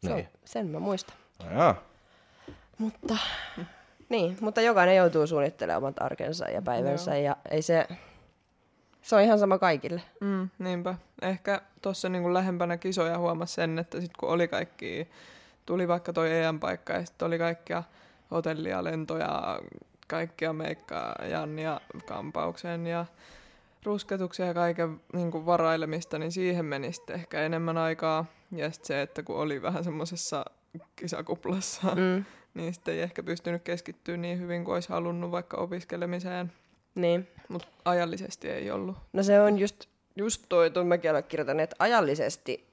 [0.05, 0.29] Se niin.
[0.45, 1.17] sen mä muistan.
[1.57, 1.75] Ja.
[2.79, 3.17] Mutta
[4.09, 7.25] niin, mutta jokainen joutuu suunnittelemaan omat arkensa ja päivänsä Joo.
[7.25, 7.87] ja ei se,
[9.07, 10.03] se on ihan sama kaikille.
[10.21, 10.95] Mm, niinpä.
[11.23, 15.09] Ehkä tuossa niinku lähempänä kisoja huomasi sen, että sitten kun oli kaikki,
[15.67, 17.83] tuli vaikka toi EM-paikka ja sitten oli kaikkia
[18.31, 19.61] hotellia, lentoja,
[20.09, 23.07] kaikkia meikkaa ja kampauksen ja
[23.85, 28.25] rusketuksen ja kaiken niin kuin varailemista, niin siihen meni sitten ehkä enemmän aikaa.
[28.53, 30.45] Ja sitten se, että kun oli vähän semmoisessa
[30.97, 32.25] kisakuplassa, mm.
[32.55, 36.53] niin sitten ei ehkä pystynyt keskittyä niin hyvin kuin olisi halunnut vaikka opiskelemiseen.
[36.97, 37.29] Niin.
[37.49, 38.97] Mutta ajallisesti ei ollut.
[39.13, 39.85] No se on just,
[40.17, 42.67] just toi, tuon mäkin olen kirjoittanut, että ajallisesti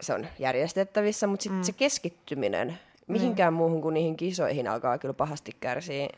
[0.00, 1.62] se on järjestettävissä, mutta sitten mm.
[1.62, 3.58] se keskittyminen mihinkään niin.
[3.58, 6.08] muuhun kuin niihin kisoihin alkaa kyllä pahasti kärsiä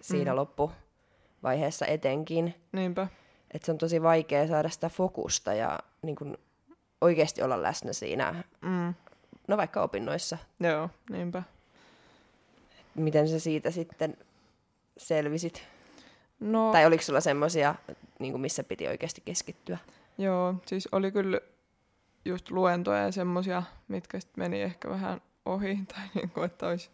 [0.00, 0.36] siinä mm.
[0.36, 2.54] loppuvaiheessa etenkin.
[2.72, 3.06] Niinpä.
[3.50, 6.38] Että se on tosi vaikea saada sitä fokusta ja niin kun,
[7.00, 8.94] oikeasti olla läsnä siinä, mm.
[9.48, 10.38] no vaikka opinnoissa.
[10.60, 11.42] Joo, niinpä.
[12.94, 14.16] Miten sä siitä sitten
[14.96, 15.62] selvisit?
[16.40, 17.74] No, tai oliko sulla semmoisia,
[18.18, 19.78] niin missä piti oikeasti keskittyä?
[20.18, 21.40] Joo, siis oli kyllä
[22.24, 26.90] just luentoja ja semmoisia, mitkä sitten meni ehkä vähän ohi, tai niin kuin, että olisi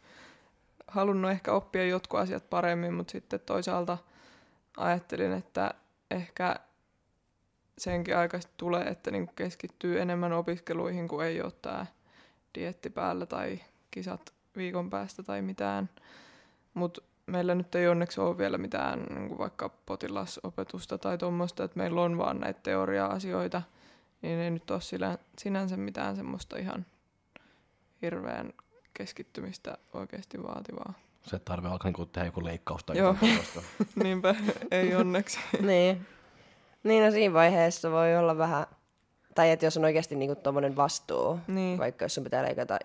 [0.86, 3.98] halunnut ehkä oppia jotkut asiat paremmin, mutta sitten toisaalta
[4.76, 5.74] ajattelin, että
[6.10, 6.56] ehkä
[7.78, 11.86] senkin aikaisesti tulee, että niin keskittyy enemmän opiskeluihin, kun ei ole tämä
[12.54, 15.88] dietti päällä tai kisat viikon päästä tai mitään.
[16.74, 21.78] Mutta meillä nyt ei onneksi ole vielä mitään niin kuin vaikka potilasopetusta tai tuommoista, että
[21.78, 23.62] meillä on vaan näitä teoria-asioita,
[24.22, 26.86] niin ei nyt ole sillä, sinänsä mitään semmoista ihan
[28.02, 28.52] hirveän
[28.94, 30.92] keskittymistä oikeasti vaativaa.
[31.22, 33.16] Se tarvii alkaa niin tehdä joku leikkaus tai Joo.
[34.02, 34.34] Niinpä,
[34.70, 35.38] ei onneksi.
[35.60, 36.06] niin.
[36.84, 38.66] Niin, no siinä vaiheessa voi olla vähän,
[39.34, 41.78] tai että jos on oikeasti niinku tuommoinen vastuu, niin.
[41.78, 42.78] vaikka jos sun pitää leikata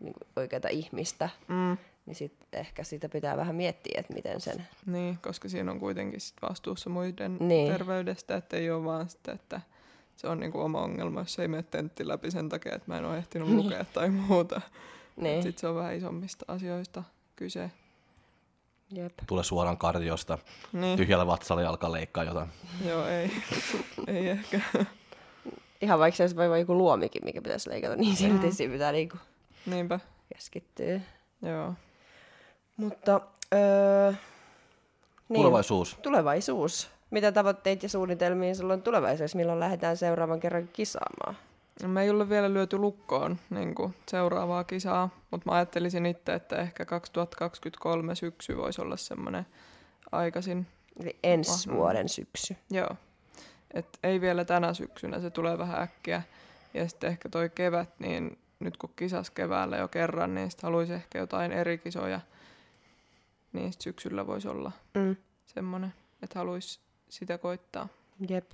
[0.00, 1.76] niinku oikeata ihmistä, mm.
[2.06, 4.66] Niin sitten ehkä sitä pitää vähän miettiä, että miten sen...
[4.86, 7.72] Niin, koska siinä on kuitenkin sit vastuussa muiden niin.
[7.72, 9.60] terveydestä, että ei ole vaan sitä, että
[10.16, 13.04] se on niinku oma ongelma, jos ei mene tentti läpi sen takia, että mä en
[13.04, 13.56] ole ehtinyt niin.
[13.56, 14.60] lukea tai muuta.
[15.16, 15.42] Niin.
[15.42, 17.02] Sitten se on vähän isommista asioista
[17.36, 17.70] kyse.
[18.92, 19.12] Jep.
[19.26, 20.38] Tule suoraan kardiosta,
[20.72, 20.96] niin.
[20.96, 22.48] tyhjällä vatsalla ja alkaa leikkaa jotain.
[22.86, 23.30] Joo, ei.
[24.16, 24.60] ei ehkä.
[25.80, 28.52] Ihan vaikka se voi olla joku luomikin, mikä pitäisi leikata, niin silti mm.
[28.52, 29.16] siinä pitää niinku
[29.66, 30.00] Niinpä.
[30.34, 31.00] keskittyä.
[31.42, 31.74] Joo.
[32.76, 33.20] Mutta
[33.54, 34.12] öö,
[35.28, 35.42] niin.
[35.42, 35.98] tulevaisuus.
[36.02, 36.90] Tulevaisuus.
[37.10, 39.36] Mitä tavoitteita ja suunnitelmia sulla on tulevaisuudessa?
[39.36, 41.36] Milloin lähdetään seuraavan kerran kisaamaan?
[41.86, 46.56] Me ei ole vielä lyöty lukkoon niin kuin seuraavaa kisaa, mutta mä ajattelisin itse, että
[46.56, 49.46] ehkä 2023 syksy voisi olla semmoinen
[50.12, 50.66] aikaisin.
[51.00, 51.82] Eli ensi Vahvan.
[51.82, 52.56] vuoden syksy.
[52.70, 52.90] Joo.
[53.74, 56.22] Et ei vielä tänä syksynä, se tulee vähän äkkiä.
[56.74, 60.92] Ja sitten ehkä toi kevät, niin nyt kun kisas keväällä jo kerran, niin sitten haluaisi
[60.92, 62.20] ehkä jotain eri kisoja.
[63.56, 65.16] Niin syksyllä voisi olla mm.
[65.46, 67.88] semmoinen, että haluaisi sitä koittaa.
[68.28, 68.50] Jep.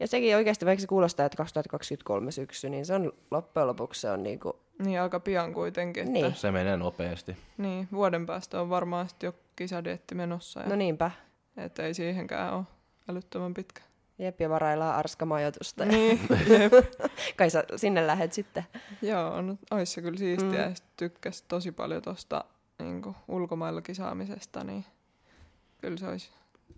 [0.00, 4.10] Ja sekin oikeasti, vaikka se kuulostaa, että 2023 syksy, niin se on loppujen lopuksi se
[4.10, 4.56] on niinku...
[4.84, 6.00] Niin, aika pian kuitenkin.
[6.00, 6.12] Että...
[6.12, 6.34] Niin.
[6.34, 7.36] Se menee nopeasti.
[7.58, 10.60] Niin, vuoden päästä on varmaan sitten jo kisadietti menossa.
[10.60, 10.68] Ja...
[10.68, 11.10] No niinpä.
[11.56, 12.64] Että ei siihenkään ole
[13.08, 13.82] älyttömän pitkä.
[14.18, 15.84] Jep, ja varaillaan arskamajoitusta.
[15.84, 16.20] Niin,
[16.58, 16.72] jep.
[17.36, 18.64] Kai sä sinne lähet sitten.
[19.02, 20.48] Joo, no, ois se kyllä siistiä.
[20.48, 20.70] Mm.
[20.70, 22.44] Ja tykkäs tosi paljon tuosta
[22.82, 24.84] niin ulkomailla kisaamisesta, niin
[25.80, 26.30] kyllä se olisi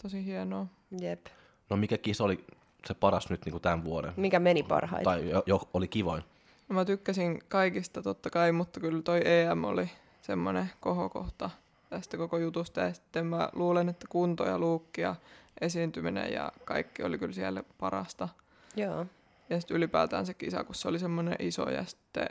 [0.02, 0.66] tosi hienoa.
[1.00, 1.26] Jep.
[1.70, 2.44] No mikä kisa oli
[2.86, 4.12] se paras nyt niin kuin tämän vuoden?
[4.16, 5.04] Mikä meni parhaiten?
[5.04, 6.22] Tai jo, jo oli kivoin?
[6.68, 9.90] No mä tykkäsin kaikista totta kai, mutta kyllä toi EM oli
[10.22, 11.50] semmoinen kohokohta
[11.90, 12.80] tästä koko jutusta.
[12.80, 15.16] Ja sitten mä luulen, että kunto ja luukki ja
[15.60, 18.28] esiintyminen ja kaikki oli kyllä siellä parasta.
[18.76, 19.06] Joo.
[19.50, 22.26] Ja sitten ylipäätään se kisa, kun se oli semmoinen iso ja sitten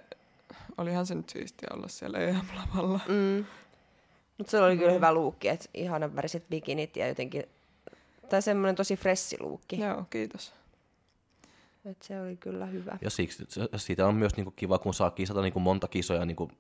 [0.77, 2.99] olihan se nyt siistiä olla siellä EM-lavalla.
[3.07, 3.45] Mm.
[4.38, 4.96] Mutta se oli kyllä mm.
[4.96, 7.43] hyvä luukki, että ihanan väriset bikinit ja jotenkin
[8.30, 9.80] tai semmoinen tosi fressi luukki.
[9.80, 10.54] Joo, kiitos.
[11.86, 12.98] Et se oli kyllä hyvä.
[13.02, 16.52] Ja siksi, siitä on myös niinku kiva, kun saa kisata niinku monta kisoja niinku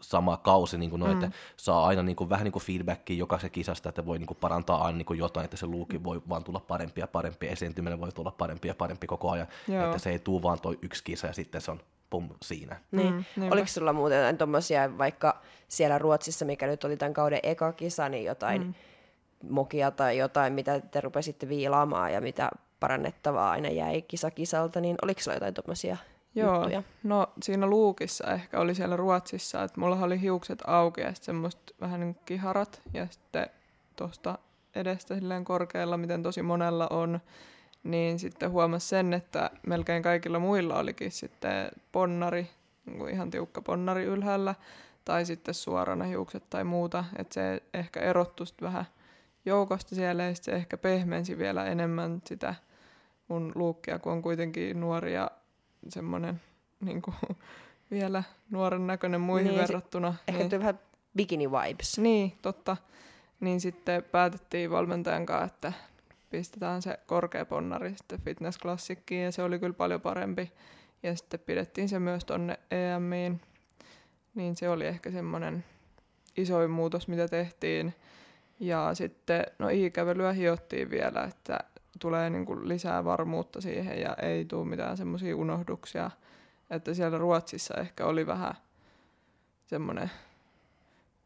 [0.00, 1.12] sama kausi, niin kuin no, mm.
[1.12, 4.38] että saa aina niin kuin, vähän niin kuin feedbackia jokaisen kisasta, että voi niin kuin,
[4.40, 8.00] parantaa aina niin kuin jotain, että se luuki voi vaan tulla parempi ja parempi, esiintyminen
[8.00, 9.84] voi tulla parempi ja parempi koko ajan, Joo.
[9.84, 11.80] että se ei tule vaan toi yksi kisa ja sitten se on
[12.14, 12.80] pum siinä.
[12.90, 13.26] Niin.
[13.36, 17.72] Mm, Oliko sulla muuten jotain tuommoisia, vaikka siellä Ruotsissa, mikä nyt oli tämän kauden eka
[17.72, 18.74] kisa, niin jotain mm
[19.50, 22.50] mokia tai jotain, mitä te rupesitte viilaamaan ja mitä
[22.80, 25.96] parannettavaa aina jäi kisakisalta, niin oliko sulla jotain tuommoisia
[26.34, 26.82] Joo, juttuja?
[27.02, 31.74] no siinä luukissa ehkä oli siellä Ruotsissa, että mulla oli hiukset auki ja sitten semmoista
[31.80, 33.50] vähän niin kiharat ja sitten
[33.96, 34.38] tuosta
[34.74, 37.20] edestä silleen korkealla, miten tosi monella on,
[37.84, 42.50] niin sitten huomasi sen, että melkein kaikilla muilla olikin sitten ponnari,
[42.86, 44.54] niin kuin ihan tiukka ponnari ylhäällä,
[45.04, 48.84] tai sitten suorana hiukset tai muuta, että se ehkä erottui vähän
[49.44, 52.54] joukosta siellä ja se ehkä pehmensi vielä enemmän sitä
[53.28, 55.30] mun luukkia, kun on kuitenkin nuori ja
[55.88, 56.40] semmoinen
[56.80, 57.16] niin kuin,
[57.90, 60.14] vielä nuoren näköinen muihin niin, verrattuna.
[60.28, 60.60] Ehkä niin.
[60.60, 60.78] vähän
[61.16, 61.98] Bikini Vibes.
[61.98, 62.76] Niin, totta.
[63.40, 65.72] Niin sitten päätettiin valmentajan kanssa, että
[66.34, 70.52] pistetään se korkea ponnari sitten fitnessklassikkiin ja se oli kyllä paljon parempi.
[71.02, 73.40] Ja sitten pidettiin se myös tonne EMiin.
[74.34, 75.64] Niin se oli ehkä semmoinen
[76.36, 77.94] isoin muutos, mitä tehtiin.
[78.60, 81.58] Ja sitten no i-kävelyä hiottiin vielä, että
[82.00, 86.10] tulee niin kuin lisää varmuutta siihen ja ei tule mitään semmoisia unohduksia.
[86.70, 88.54] Että siellä Ruotsissa ehkä oli vähän
[89.66, 90.10] semmoinen,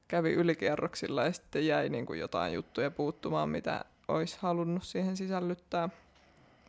[0.09, 5.89] kävi ylikierroksilla ja sitten jäi niin kuin jotain juttuja puuttumaan, mitä olisi halunnut siihen sisällyttää.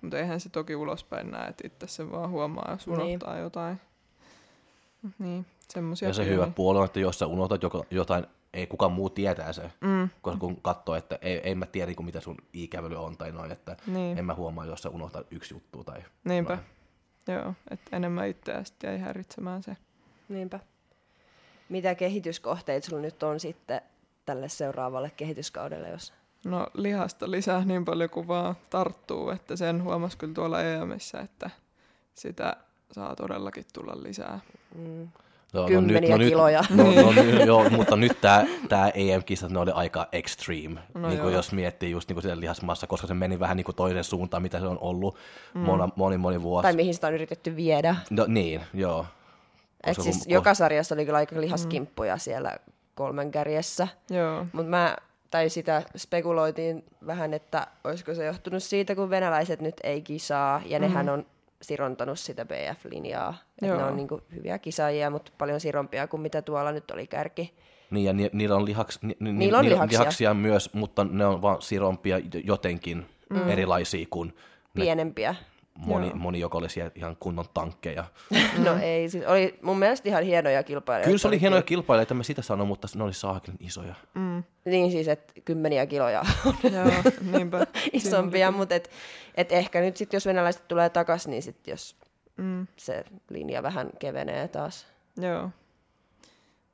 [0.01, 3.43] Mutta eihän se toki ulospäin näe, että itse se vaan huomaa, jos unohtaa niin.
[3.43, 3.81] jotain.
[5.19, 9.09] Niin, semmosia ja se hyvä puoli on, että jos sä unohtat jotain, ei kukaan muu
[9.09, 10.09] tietää se, mm.
[10.21, 13.51] koska kun katsoo, että ei, ei mä tiedä niin mitä sun ikävely on tai noin,
[13.51, 14.17] että niin.
[14.17, 16.55] en mä huomaa, jos sä unohtat yksi juttu tai Niinpä.
[16.55, 17.39] Noin.
[17.39, 19.77] Joo, että enemmän itseä sitten jäi häiritsemään se.
[20.29, 20.59] Niinpä.
[21.69, 23.81] Mitä kehityskohteita sulla nyt on sitten
[24.25, 26.13] tälle seuraavalle kehityskaudelle, jos
[26.45, 31.49] No lihasta lisää niin paljon kuin vaan tarttuu, että sen huomasi kyllä tuolla EMissä, että
[32.13, 32.55] sitä
[32.91, 34.39] saa todellakin tulla lisää.
[34.75, 35.07] Mm.
[35.53, 36.63] No, Kymmeniä no, nyt, kiloja.
[36.69, 36.91] No, no,
[37.37, 41.51] no, joo, mutta nyt tämä tää EM-kisat, ne oli aika extreme, no niin kuin jos
[41.51, 44.65] miettii just niin kuin lihasmassa, koska se meni vähän niin kuin toiseen suuntaan, mitä se
[44.65, 45.17] on ollut
[45.53, 45.61] mm.
[45.61, 46.63] moni, moni, moni vuosi.
[46.63, 47.95] Tai mihin sitä on yritetty viedä.
[48.09, 49.05] No niin, joo.
[49.83, 52.19] Et siis kun, joka sarjassa oli kyllä aika lihaskimppuja mm.
[52.19, 52.55] siellä
[52.95, 53.87] kolmen kärjessä.
[54.09, 54.45] Joo.
[54.53, 54.97] Mutta mä
[55.31, 60.79] tai sitä spekuloitiin vähän, että olisiko se johtunut siitä, kun venäläiset nyt ei kisaa, ja
[60.79, 60.81] mm.
[60.85, 61.25] nehän on
[61.61, 63.33] sirontanut sitä BF-linjaa.
[63.61, 67.07] Että ne on niin kuin hyviä kisaajia, mutta paljon sirompia kuin mitä tuolla nyt oli
[67.07, 67.53] kärki.
[67.91, 69.99] Niin, ja ni, niillä on, lihaks, ni, ni, niillä on lihaksia.
[69.99, 73.49] lihaksia myös, mutta ne on vaan sirompia jotenkin mm.
[73.49, 74.35] erilaisia kuin...
[74.73, 75.35] Pienempiä.
[75.85, 78.05] Moni, moni joka olisi ihan kunnon tankkeja.
[78.65, 81.07] no ei, siis oli mun mielestä ihan hienoja kilpailijoita.
[81.07, 83.95] Kyllä se oli hienoja kilpailijoita, mä sitä sanon, mutta ne oli saakin isoja.
[84.13, 84.43] Mm.
[84.65, 86.25] Niin siis, että kymmeniä kiloja
[86.75, 87.67] Joo, niinpä.
[87.93, 88.89] isompia, mutta et,
[89.35, 91.95] et ehkä nyt sitten, jos venäläiset tulee takaisin, niin sitten jos
[92.37, 92.67] mm.
[92.77, 94.87] se linja vähän kevenee taas.
[95.17, 95.49] Joo.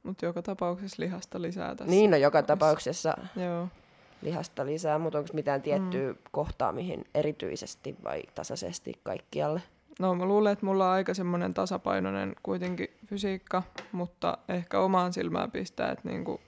[0.03, 1.91] Mutta joka tapauksessa lihasta lisää tässä.
[1.91, 3.17] Niin, no joka tapauksessa.
[3.35, 3.67] Joo
[4.21, 6.17] lihasta lisää, mutta onko mitään tiettyä mm.
[6.31, 9.61] kohtaa, mihin erityisesti vai tasaisesti kaikkialle?
[9.99, 15.51] No mä luulen, että mulla on aika semmoinen tasapainoinen kuitenkin fysiikka, mutta ehkä omaan silmään
[15.51, 16.41] pistää, että niinku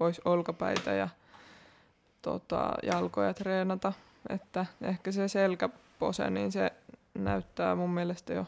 [0.00, 1.08] voisi olkapäitä ja
[2.22, 3.92] tota, jalkoja treenata.
[4.28, 6.72] Että ehkä se selkäpose, niin se
[7.14, 8.46] näyttää mun mielestä jo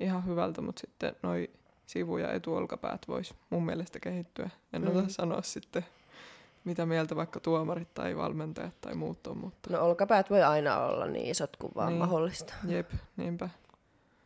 [0.00, 1.50] ihan hyvältä, mutta sitten noi
[1.86, 4.50] sivu- ja etuolkapäät vois mun mielestä kehittyä.
[4.72, 4.88] En mm.
[4.88, 5.84] osaa sanoa sitten
[6.66, 9.38] mitä mieltä vaikka tuomarit tai valmentajat tai muut on.
[9.38, 9.70] Mutta...
[9.70, 11.98] No olkapäät voi aina olla niin isot kuin vaan niin.
[11.98, 12.54] mahdollista.
[12.66, 13.48] Jep, niinpä.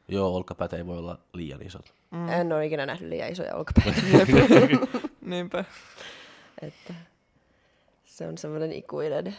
[0.09, 1.94] Joo, olkapäät ei voi olla liian isot.
[2.11, 2.29] Mm.
[2.29, 4.03] En ole ikinä nähnyt liian isoja olkapäitä.
[5.20, 5.64] niinpä.
[6.62, 6.94] Että
[8.05, 9.37] se on semmoinen ikuinen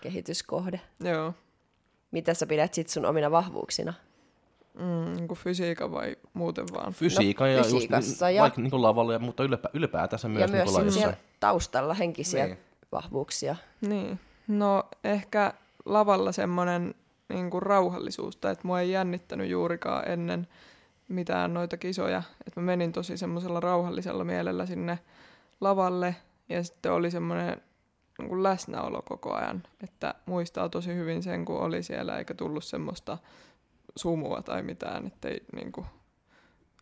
[0.00, 0.80] kehityskohde.
[1.00, 1.34] Joo.
[2.10, 3.94] Mitä sä pidät sit sun omina vahvuuksina?
[4.78, 6.92] Mm, niin kuin fysiikan vai muuten vaan?
[6.92, 7.90] Fysiikan no, ja just,
[8.34, 8.42] ja...
[8.42, 12.58] vaikka niin lavalle, mutta ylipä, ylipäätänsä myös, ja myös niin siellä taustalla henkisiä niin.
[12.92, 13.56] vahvuuksia.
[13.80, 14.20] Niin.
[14.48, 15.52] No ehkä
[15.84, 16.94] lavalla semmoinen
[17.28, 20.48] niin kuin rauhallisuus, tai että mua ei jännittänyt juurikaan ennen
[21.08, 22.22] mitään noita kisoja.
[22.46, 24.98] Että mä menin tosi semmoisella rauhallisella mielellä sinne
[25.60, 26.16] lavalle,
[26.48, 27.62] ja sitten oli semmoinen
[28.18, 29.62] niin kuin läsnäolo koko ajan.
[29.84, 33.18] Että muistaa tosi hyvin sen, kun oli siellä, eikä tullut semmoista
[33.96, 35.86] sumua tai mitään, ettei niin kuin,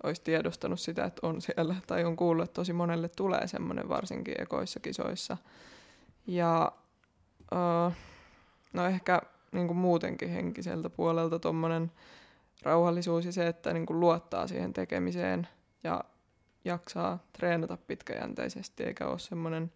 [0.03, 4.43] olisi tiedostanut sitä, että on siellä, tai on kuullut, että tosi monelle tulee semmoinen varsinkin
[4.43, 5.37] ekoissa kisoissa.
[6.27, 6.73] Ja
[8.73, 11.93] no ehkä niin kuin muutenkin henkiseltä puolelta tuommoinen
[12.63, 15.49] rauhallisuus ja se, että niin kuin luottaa siihen tekemiseen
[15.85, 16.05] ja
[16.65, 19.73] jaksaa treenata pitkäjänteisesti, eikä ole semmoinen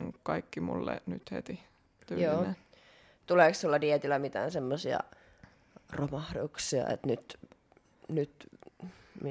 [0.00, 1.60] mm, kaikki mulle nyt heti
[2.06, 2.32] tyylinen.
[2.32, 2.46] Joo.
[3.26, 5.00] Tuleeko sulla dietillä mitään semmoisia
[5.92, 7.38] romahduksia, että nyt,
[8.08, 8.46] nyt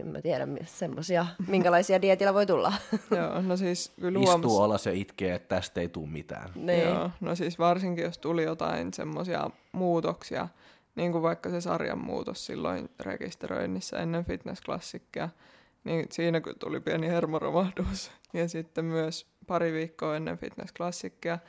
[0.04, 2.74] mä tiedän semmoisia, minkälaisia dietillä voi tulla.
[3.18, 4.66] Joo, no siis kyllä Istuu huomas...
[4.66, 6.50] alas ja itkee, että tästä ei tule mitään.
[6.56, 6.88] Niin.
[6.88, 10.48] Joo, no siis varsinkin jos tuli jotain semmoisia muutoksia,
[10.96, 15.30] niin kuin vaikka se sarjan muutos silloin rekisteröinnissä ennen fitnessklassikkia,
[15.84, 18.12] niin siinä kyllä tuli pieni hermoromahdus.
[18.34, 21.40] Ja sitten myös pari viikkoa ennen fitnessklassikkia,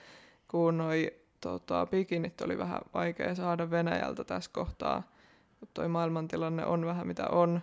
[0.48, 1.12] kun noi
[1.46, 5.02] tota, bikinit oli vähän vaikea saada Venäjältä tässä kohtaa,
[5.60, 7.60] kun toi maailmantilanne on vähän mitä on,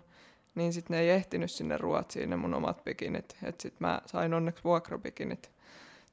[0.56, 3.38] niin sitten ne ei ehtinyt sinne Ruotsiin ne mun omat bikinit.
[3.44, 5.52] Että sitten mä sain onneksi vuokrabikinit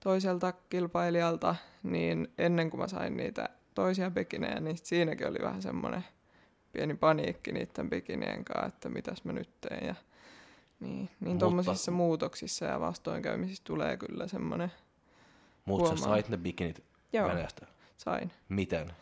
[0.01, 6.05] toiselta kilpailijalta, niin ennen kuin mä sain niitä toisia bikinejä, niin siinäkin oli vähän semmoinen
[6.73, 9.87] pieni paniikki niiden bikinien kanssa, että mitäs mä nyt teen.
[9.87, 9.95] Ja
[10.81, 14.73] Niin, niin tuommoisissa muutoksissa ja vastoinkäymisissä tulee kyllä semmoinen
[15.65, 17.67] Mutta sä sait ne bikinit Joo, Venäjästä?
[17.97, 18.31] sain.
[18.49, 18.93] Miten?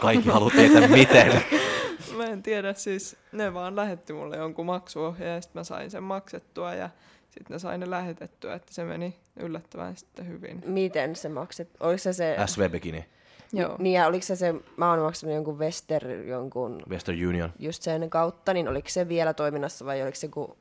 [0.00, 1.42] Kaikki haluaa tietää miten.
[2.16, 6.02] mä en tiedä, siis ne vaan lähetti mulle jonkun maksuohjeen ja sitten mä sain sen
[6.02, 6.90] maksettua ja
[7.30, 10.62] sitten ne sai ne lähetettyä, että se meni yllättävän sitten hyvin.
[10.66, 11.68] Miten se makset?
[11.80, 12.36] Oliko se se...
[12.46, 13.04] SV-bikini.
[13.52, 13.76] Joo.
[13.78, 16.82] Niin ja oliko se se, mä oon maksanut jonkun Wester, jonkun...
[16.88, 17.52] Western Union.
[17.58, 20.56] Just sen kautta, niin oliko se vielä toiminnassa vai oliko se kun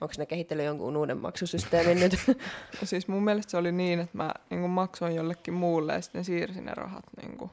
[0.00, 2.12] Onko ne kehitellyt jonkun uuden maksusysteemin nyt?
[2.84, 6.64] Siis mun mielestä se oli niin, että mä niin maksoin jollekin muulle ja sitten siirsin
[6.64, 7.50] ne rahat niin kuin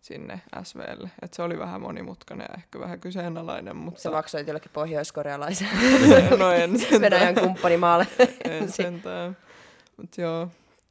[0.00, 1.10] sinne SVlle.
[1.22, 3.76] Et se oli vähän monimutkainen ja ehkä vähän kyseenalainen.
[3.76, 4.00] Mutta...
[4.00, 5.68] Sä maksoit jollekin pohjoiskorealaisen
[6.38, 7.00] no en sentään.
[7.00, 8.06] Venäjän kumppanimaalle.
[8.44, 9.36] en sentään.
[9.96, 10.48] Mutta joo,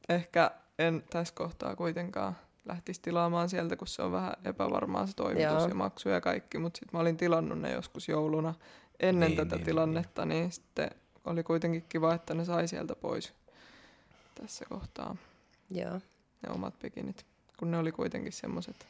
[0.08, 5.52] ehkä en tässä kohtaa kuitenkaan lähtisi tilaamaan sieltä, kun se on vähän epävarmaa se toimitus
[5.52, 5.68] joo.
[5.68, 6.58] ja maksu ja kaikki.
[6.58, 8.54] Mutta sitten mä olin tilannut ne joskus jouluna
[9.00, 10.90] ennen niin, tätä niin, tilannetta, niin, niin sitten
[11.24, 13.32] oli kuitenkin kiva, että ne sai sieltä pois
[14.40, 15.16] tässä kohtaa.
[15.70, 16.00] Joo.
[16.42, 17.26] Ne omat pikinit,
[17.56, 18.86] kun ne oli kuitenkin semmoiset,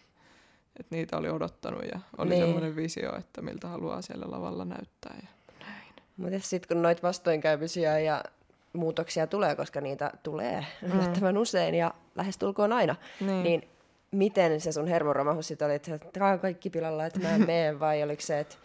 [0.80, 2.42] että niitä oli odottanut ja oli niin.
[2.42, 5.28] semmoinen visio, että miltä haluaa siellä lavalla näyttää ja
[5.66, 5.94] näin.
[6.16, 8.24] Mutta sitten kun noita vastoinkäymisiä ja
[8.72, 10.92] muutoksia tulee, koska niitä tulee mm.
[10.92, 13.68] yllättävän usein ja lähestulkoon aina, niin, niin
[14.10, 17.80] miten se sun hermoromahus sitten oli, että tämä on kaikki pilalla, että mä en mene,
[17.80, 18.56] vai oliko se, että,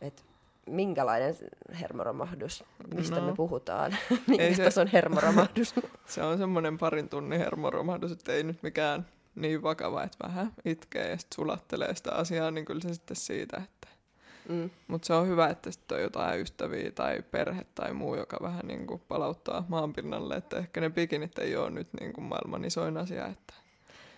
[0.00, 0.22] että
[0.66, 1.34] minkälainen
[1.80, 3.96] hermoromahdus, mistä no, me puhutaan?
[4.26, 5.74] Minkä se, tason hermoromahdus?
[6.06, 11.10] se on semmoinen parin tunnin hermoromahdus, että ei nyt mikään niin vakava, että vähän itkee
[11.10, 13.90] ja sitten sulattelee sitä asiaa, niin kyllä se sitten siitä, että
[14.50, 14.70] Mm.
[14.88, 18.66] Mutta se on hyvä, että sitten on jotain ystäviä tai perhe tai muu, joka vähän
[18.66, 22.96] niin kuin palauttaa maanpinnalle, että ehkä ne bikinit ei ole nyt niin kuin maailman isoin
[22.96, 23.26] asia.
[23.26, 23.54] Että...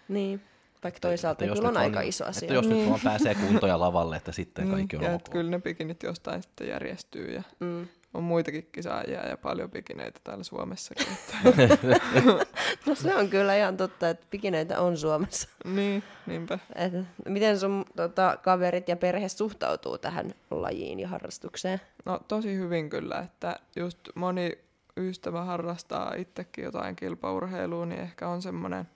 [0.09, 0.43] Niin.
[0.85, 2.47] Vaikka toisaalta että kyllä on, on aika iso asia.
[2.47, 2.79] Että jos niin.
[2.79, 4.75] nyt vaan pääsee kuntoja lavalle, että sitten niin.
[4.75, 5.31] kaikki on ja ok.
[5.31, 7.87] kyllä ne pikinit jostain sitten järjestyy ja mm.
[8.15, 11.07] on muitakin kisaajia ja paljon pikineitä täällä Suomessakin.
[12.87, 15.49] no se on kyllä ihan totta, että pikineitä on Suomessa.
[15.65, 16.59] Niin, niinpä.
[16.75, 16.93] Et
[17.29, 21.81] miten sun tota, kaverit ja perhe suhtautuu tähän lajiin ja harrastukseen?
[22.05, 24.59] No tosi hyvin kyllä, että just moni
[24.97, 28.89] ystävä harrastaa itsekin jotain kilpaurheilua, niin ehkä on semmoinen–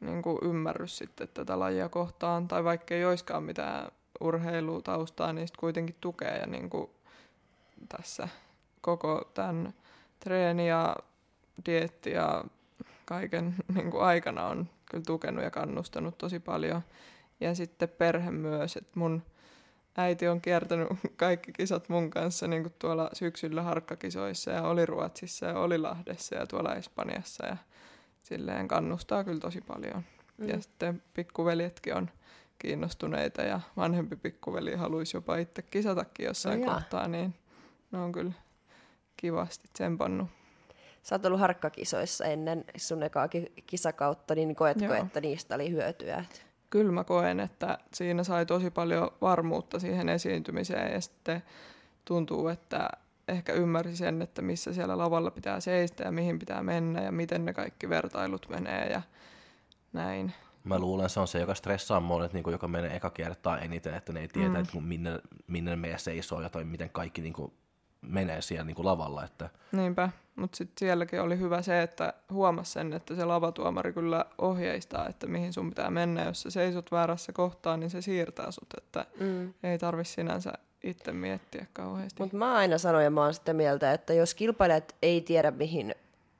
[0.00, 5.60] niin kuin ymmärrys sitten tätä lajia kohtaan, tai vaikka ei olisikaan mitään urheilutaustaa, niin sitten
[5.60, 6.90] kuitenkin tukee ja niin kuin
[7.88, 8.28] tässä
[8.80, 9.74] koko tämän
[10.20, 10.96] treeni ja
[11.66, 12.44] dietti ja
[13.04, 16.82] kaiken niin kuin aikana on kyllä tukenut ja kannustanut tosi paljon.
[17.40, 19.22] Ja sitten perhe myös, että mun
[19.96, 25.46] äiti on kiertänyt kaikki kisat mun kanssa niin kuin tuolla syksyllä harkkakisoissa ja oli Ruotsissa
[25.46, 27.56] ja oli Lahdessa ja tuolla Espanjassa ja
[28.26, 30.04] silleen kannustaa kyllä tosi paljon.
[30.38, 30.48] Mm.
[30.48, 32.10] Ja sitten pikkuveljetkin on
[32.58, 37.34] kiinnostuneita ja vanhempi pikkuveli haluaisi jopa itse kisatakin jossain no kohtaa, niin
[37.92, 38.32] ne on kyllä
[39.16, 40.28] kivasti tsempannut.
[41.02, 43.28] Sä oot ollut harkkakisoissa ennen sun ekaa
[43.66, 44.94] kisakautta, niin koetko, Joo.
[44.94, 46.24] että niistä oli hyötyä?
[46.70, 51.42] Kyllä mä koen, että siinä sai tosi paljon varmuutta siihen esiintymiseen ja sitten
[52.04, 52.90] tuntuu, että
[53.28, 57.44] ehkä ymmärsi sen, että missä siellä lavalla pitää seistä ja mihin pitää mennä ja miten
[57.44, 59.02] ne kaikki vertailut menee ja
[59.92, 60.32] näin.
[60.64, 63.94] Mä luulen, se on se, joka stressaa monet, niin kuin, joka menee eka kertaa eniten,
[63.94, 64.56] että ne ei tiedä, mm.
[64.56, 67.52] että minne, minne ne meidän seisoo ja tai miten kaikki niin kuin,
[68.00, 69.24] menee siellä niin kuin, lavalla.
[69.24, 69.50] Että...
[69.72, 75.08] Niinpä, mutta sitten sielläkin oli hyvä se, että huomasi sen, että se lavatuomari kyllä ohjeistaa,
[75.08, 76.24] että mihin sun pitää mennä.
[76.24, 79.54] Jos sä seisot väärässä kohtaa, niin se siirtää sut, että mm.
[79.62, 80.52] ei tarvi sinänsä
[80.86, 82.22] itse miettiä kauheasti.
[82.22, 85.94] Mutta mä aina sanon ja mä oon sitä mieltä, että jos kilpailijat ei tiedä, mihin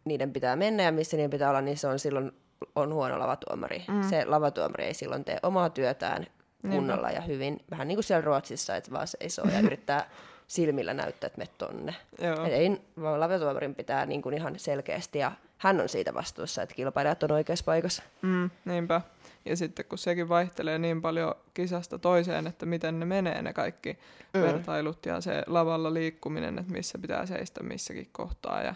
[0.04, 2.32] niiden pitää mennä ja missä niiden pitää olla, niin se on silloin
[2.76, 3.84] on huono lavatuomari.
[3.88, 4.02] Mm.
[4.02, 6.26] Se lavatuomari ei silloin tee omaa työtään
[6.62, 7.20] kunnolla Niinpä.
[7.20, 7.60] ja hyvin.
[7.70, 10.08] Vähän niin kuin siellä Ruotsissa, että vaan seisoo ja yrittää
[10.46, 11.94] silmillä näyttää, että me tonne.
[12.18, 16.74] Et ei, vaan lavatuomarin pitää niin kuin ihan selkeästi ja hän on siitä vastuussa, että
[16.74, 18.02] kilpailijat on oikeassa paikassa.
[18.22, 19.00] Mm, niinpä.
[19.44, 23.98] Ja sitten kun sekin vaihtelee niin paljon kisasta toiseen, että miten ne menee ne kaikki
[24.34, 24.40] mm.
[24.40, 28.62] vertailut ja se lavalla liikkuminen, että missä pitää seistä missäkin kohtaa.
[28.62, 28.74] Ja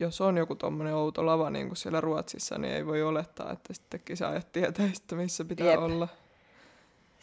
[0.00, 3.74] jos on joku tuommoinen outo lava niin kuin siellä Ruotsissa, niin ei voi olettaa, että
[3.74, 5.80] sitten kisaajat tietäisivät, missä pitää Jep.
[5.80, 6.08] olla.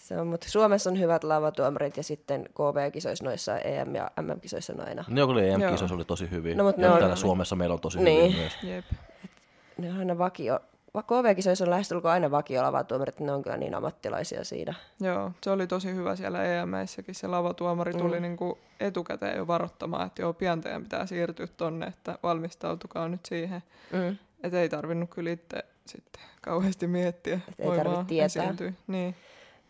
[0.10, 4.88] Se on, mutta Suomessa on hyvät lavatuomarit ja sitten KV-kisoissa noissa EM- ja MM-kisoissa on
[4.88, 5.03] aina.
[5.07, 6.57] Ne kyllä EM-kisoissa oli tosi hyvin.
[6.57, 7.18] No, mutta ja täällä on...
[7.18, 8.24] Suomessa meillä on tosi niin.
[8.24, 8.53] hyvin myös.
[8.64, 8.86] Jep.
[9.24, 9.32] Et
[9.78, 10.60] ne on aina vakio,
[11.07, 14.74] KV-kisoissa on lähestulkoon aina vakiolava-tuomarit, ne on kyllä niin ammattilaisia siinä.
[14.99, 17.16] Joo, se oli tosi hyvä siellä EM-issäkin.
[17.16, 18.22] Se lavatuomari tuli mm.
[18.22, 23.26] niin kuin etukäteen jo varoittamaan, että joo, pian teidän pitää siirtyä tonne, että valmistautukaa nyt
[23.26, 23.64] siihen.
[23.91, 24.18] Mm.
[24.43, 27.39] Että ei tarvinnut kyllä itse sitten kauheasti miettiä.
[27.49, 28.26] Et ei tarvitse tietää.
[28.26, 28.74] Esiintyä.
[28.88, 29.16] Niin.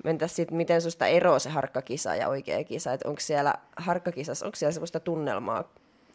[0.03, 2.93] Mentäs sitten, miten susta eroaa se harkkakisa ja oikea kisa?
[2.93, 5.63] Että onko siellä harkkakisassa, onko siellä sellaista tunnelmaa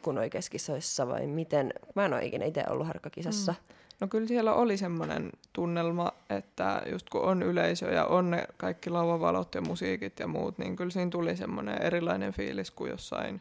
[0.02, 1.72] kunoikeskisoissa vai miten?
[1.94, 3.52] Mä en ole ikinä itse ollut harkkakisassa.
[3.52, 3.74] Mm.
[4.00, 8.90] No kyllä siellä oli semmoinen tunnelma, että just kun on yleisö ja on ne kaikki
[8.90, 13.40] lavavalot ja musiikit ja muut, niin kyllä siinä tuli semmoinen erilainen fiilis kuin jossain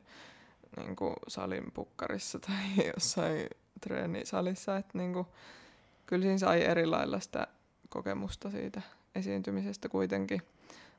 [0.77, 2.55] niin kuin salin pukkarissa tai
[2.95, 3.47] jossain
[3.81, 4.77] treenisalissa.
[4.77, 5.27] Että niin kuin,
[6.05, 7.47] kyllä siinä sai erilailla sitä
[7.89, 8.81] kokemusta siitä
[9.16, 10.41] esiintymisestä kuitenkin.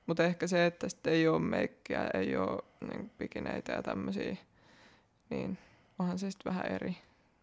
[0.06, 4.36] Mutta ehkä se, että sitten ei ole meikkiä, ei ole niin pikineitä ja tämmöisiä,
[5.30, 5.58] niin
[5.98, 6.96] onhan se sitten vähän eri.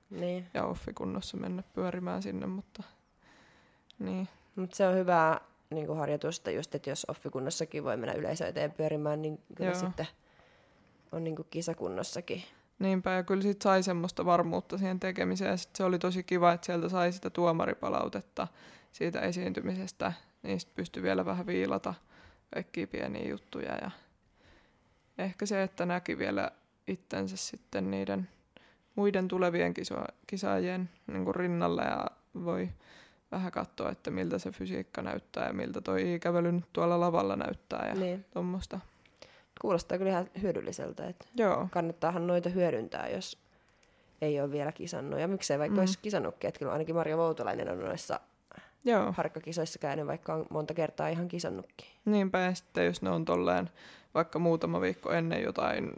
[0.09, 0.47] Niin.
[0.53, 2.83] Ja offikunnossa mennä pyörimään sinne, mutta
[3.99, 4.27] niin.
[4.55, 8.71] Mutta se on hyvää niin kuin harjoitusta just, että jos offikunnossakin voi mennä yleisö eteen
[8.71, 9.79] pyörimään, niin kyllä Joo.
[9.79, 10.07] sitten
[11.11, 12.43] on niin kuin kisakunnossakin.
[12.79, 16.65] Niinpä, ja kyllä sitten sai semmoista varmuutta siihen tekemiseen, sit se oli tosi kiva, että
[16.65, 18.47] sieltä sai sitä tuomaripalautetta
[18.91, 20.13] siitä esiintymisestä,
[20.43, 21.93] niin sitten pystyi vielä vähän viilata
[22.53, 23.91] kaikkia pieniä juttuja, ja
[25.17, 26.51] ehkä se, että näki vielä
[26.87, 28.29] itsensä sitten niiden
[28.95, 32.05] muiden tulevien kiso- kisaajien niin kuin rinnalla ja
[32.43, 32.69] voi
[33.31, 37.87] vähän katsoa, että miltä se fysiikka näyttää ja miltä toi kävely nyt tuolla lavalla näyttää
[37.87, 38.25] ja niin.
[38.33, 38.79] tuommoista.
[39.61, 41.67] Kuulostaa kyllä ihan hyödylliseltä, että Joo.
[41.71, 43.37] kannattaahan noita hyödyntää, jos
[44.21, 45.19] ei ole vielä kisannut.
[45.19, 45.79] Ja miksei vaikka mm.
[45.79, 48.19] olisi kisannutkin, että kyllä ainakin Marja Voutolainen on noissa
[48.83, 49.13] Joo.
[49.17, 51.87] harkkakisoissa käynyt, vaikka on monta kertaa ihan kisannutkin.
[52.05, 53.69] Niinpä, ja sitten jos ne on tolleen
[54.13, 55.91] vaikka muutama viikko ennen jotain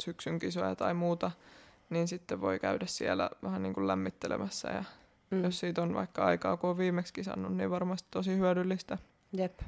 [0.00, 1.30] syksyn kisoja tai muuta,
[1.90, 4.84] niin sitten voi käydä siellä vähän niin kuin lämmittelemässä ja
[5.30, 5.44] mm.
[5.44, 8.98] jos siitä on vaikka aikaa, kun on viimeksi kisannut, niin varmasti tosi hyödyllistä.
[9.32, 9.60] Jep,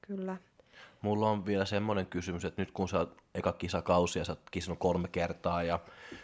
[0.00, 0.36] kyllä.
[1.02, 4.50] Mulla on vielä semmoinen kysymys, että nyt kun sä oot eka kisakausi ja sä oot
[4.50, 5.78] kisannut kolme kertaa ja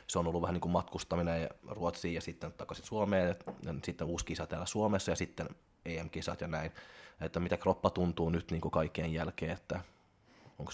[0.07, 3.29] se on ollut vähän niin kuin matkustaminen ja Ruotsiin ja sitten takaisin Suomeen
[3.63, 5.49] ja sitten uusi kisa täällä Suomessa ja sitten
[5.85, 6.73] EM-kisat ja näin,
[7.21, 9.81] että mitä kroppa tuntuu nyt niin kuin kaikkien jälkeen, että
[10.59, 10.73] onko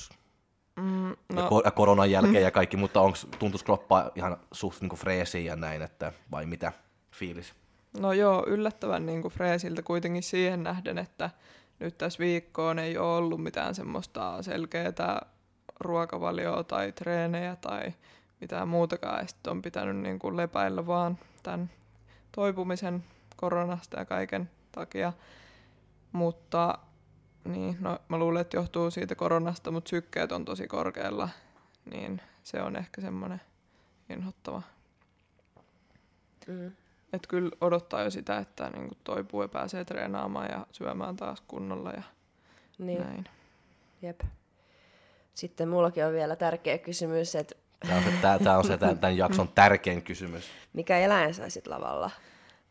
[0.77, 1.63] Mm, no.
[1.65, 5.83] ja koronan jälkeen ja kaikki, mutta onko tuntuisi kroppa ihan suht niin freesiin ja näin,
[5.83, 6.73] että vai mitä
[7.13, 7.55] fiilis?
[8.01, 11.31] No joo, yllättävän niin kuin freesiltä kuitenkin siihen nähden, että
[11.79, 15.27] nyt tässä viikkoon ei ole ollut mitään semmoista selkeää
[15.81, 17.93] ruokavalioa tai treenejä tai
[18.41, 19.29] mitään muutakaan.
[19.29, 21.71] Sitten on pitänyt niin kuin lepäillä vaan tämän
[22.33, 23.05] toipumisen
[23.37, 25.13] koronasta ja kaiken takia.
[26.13, 26.79] Mutta
[27.45, 31.29] niin, no mä luulen, että johtuu siitä koronasta, mutta sykkeet on tosi korkealla,
[31.85, 33.41] niin se on ehkä semmoinen
[34.09, 34.63] inhottava.
[36.47, 36.73] Mm.
[37.15, 41.91] Että kyllä odottaa jo sitä, että niin toipuu ja pääsee treenaamaan ja syömään taas kunnolla
[41.91, 42.03] ja
[42.79, 43.01] niin.
[43.03, 43.25] näin.
[44.03, 44.21] Jep.
[45.35, 47.55] Sitten mullakin on vielä tärkeä kysymys, että
[47.89, 48.11] Tämä on se,
[48.45, 50.45] tämä on se tämän jakson tärkein kysymys.
[50.73, 52.11] Mikä eläin saisit lavalla?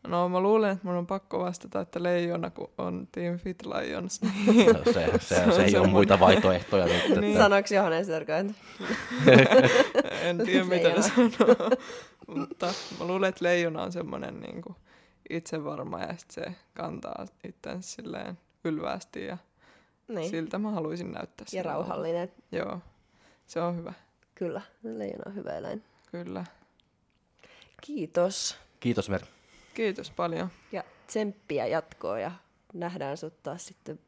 [0.07, 4.21] No mä luulen, että mun on pakko vastata, että leijona, kun on Team Fit Lions.
[4.21, 4.65] Niin...
[4.65, 7.05] No, se, se, se, se ei ole muita vaihtoehtoja nyt.
[7.05, 7.21] Että...
[7.21, 7.37] niin.
[7.37, 8.55] Sanoiko Johannes Sörköint?
[10.23, 11.69] en tiedä, mitä ne sanoo.
[12.27, 14.75] Mutta mä luulen, että leijona on semmoinen niin kuin
[15.29, 19.37] itsevarma ja sit se kantaa itsensä silleen ylvästi ja
[20.07, 20.29] niin.
[20.29, 21.45] siltä mä haluaisin näyttää.
[21.51, 22.31] Ja rauhallinen.
[22.51, 22.79] Joo,
[23.47, 23.93] se on hyvä.
[24.35, 25.83] Kyllä, leijona on hyvä eläin.
[26.11, 26.45] Kyllä.
[27.81, 28.57] Kiitos.
[28.79, 29.21] Kiitos Mer.
[29.73, 30.49] Kiitos paljon.
[30.71, 32.31] Ja tsemppiä jatkoa ja
[32.73, 33.99] nähdään sut taas sitten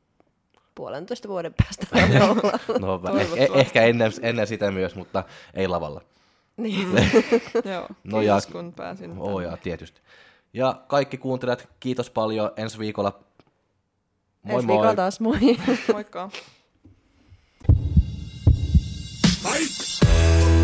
[0.75, 1.87] puolentoista vuoden päästä
[2.79, 6.01] No eh- ehkä ennen, ennen sitä myös, mutta ei lavalla.
[6.57, 6.87] Niin.
[7.73, 9.17] Joo, no ja, kun pääsin.
[9.17, 10.01] Oh, ja, tietysti.
[10.53, 12.51] Ja kaikki kuuntelijat, kiitos paljon.
[12.57, 13.19] Ensi viikolla
[14.43, 14.95] Moi Ensi moi.
[14.95, 15.39] taas, moi.
[15.93, 16.29] Moikka.
[19.43, 20.54] Fight!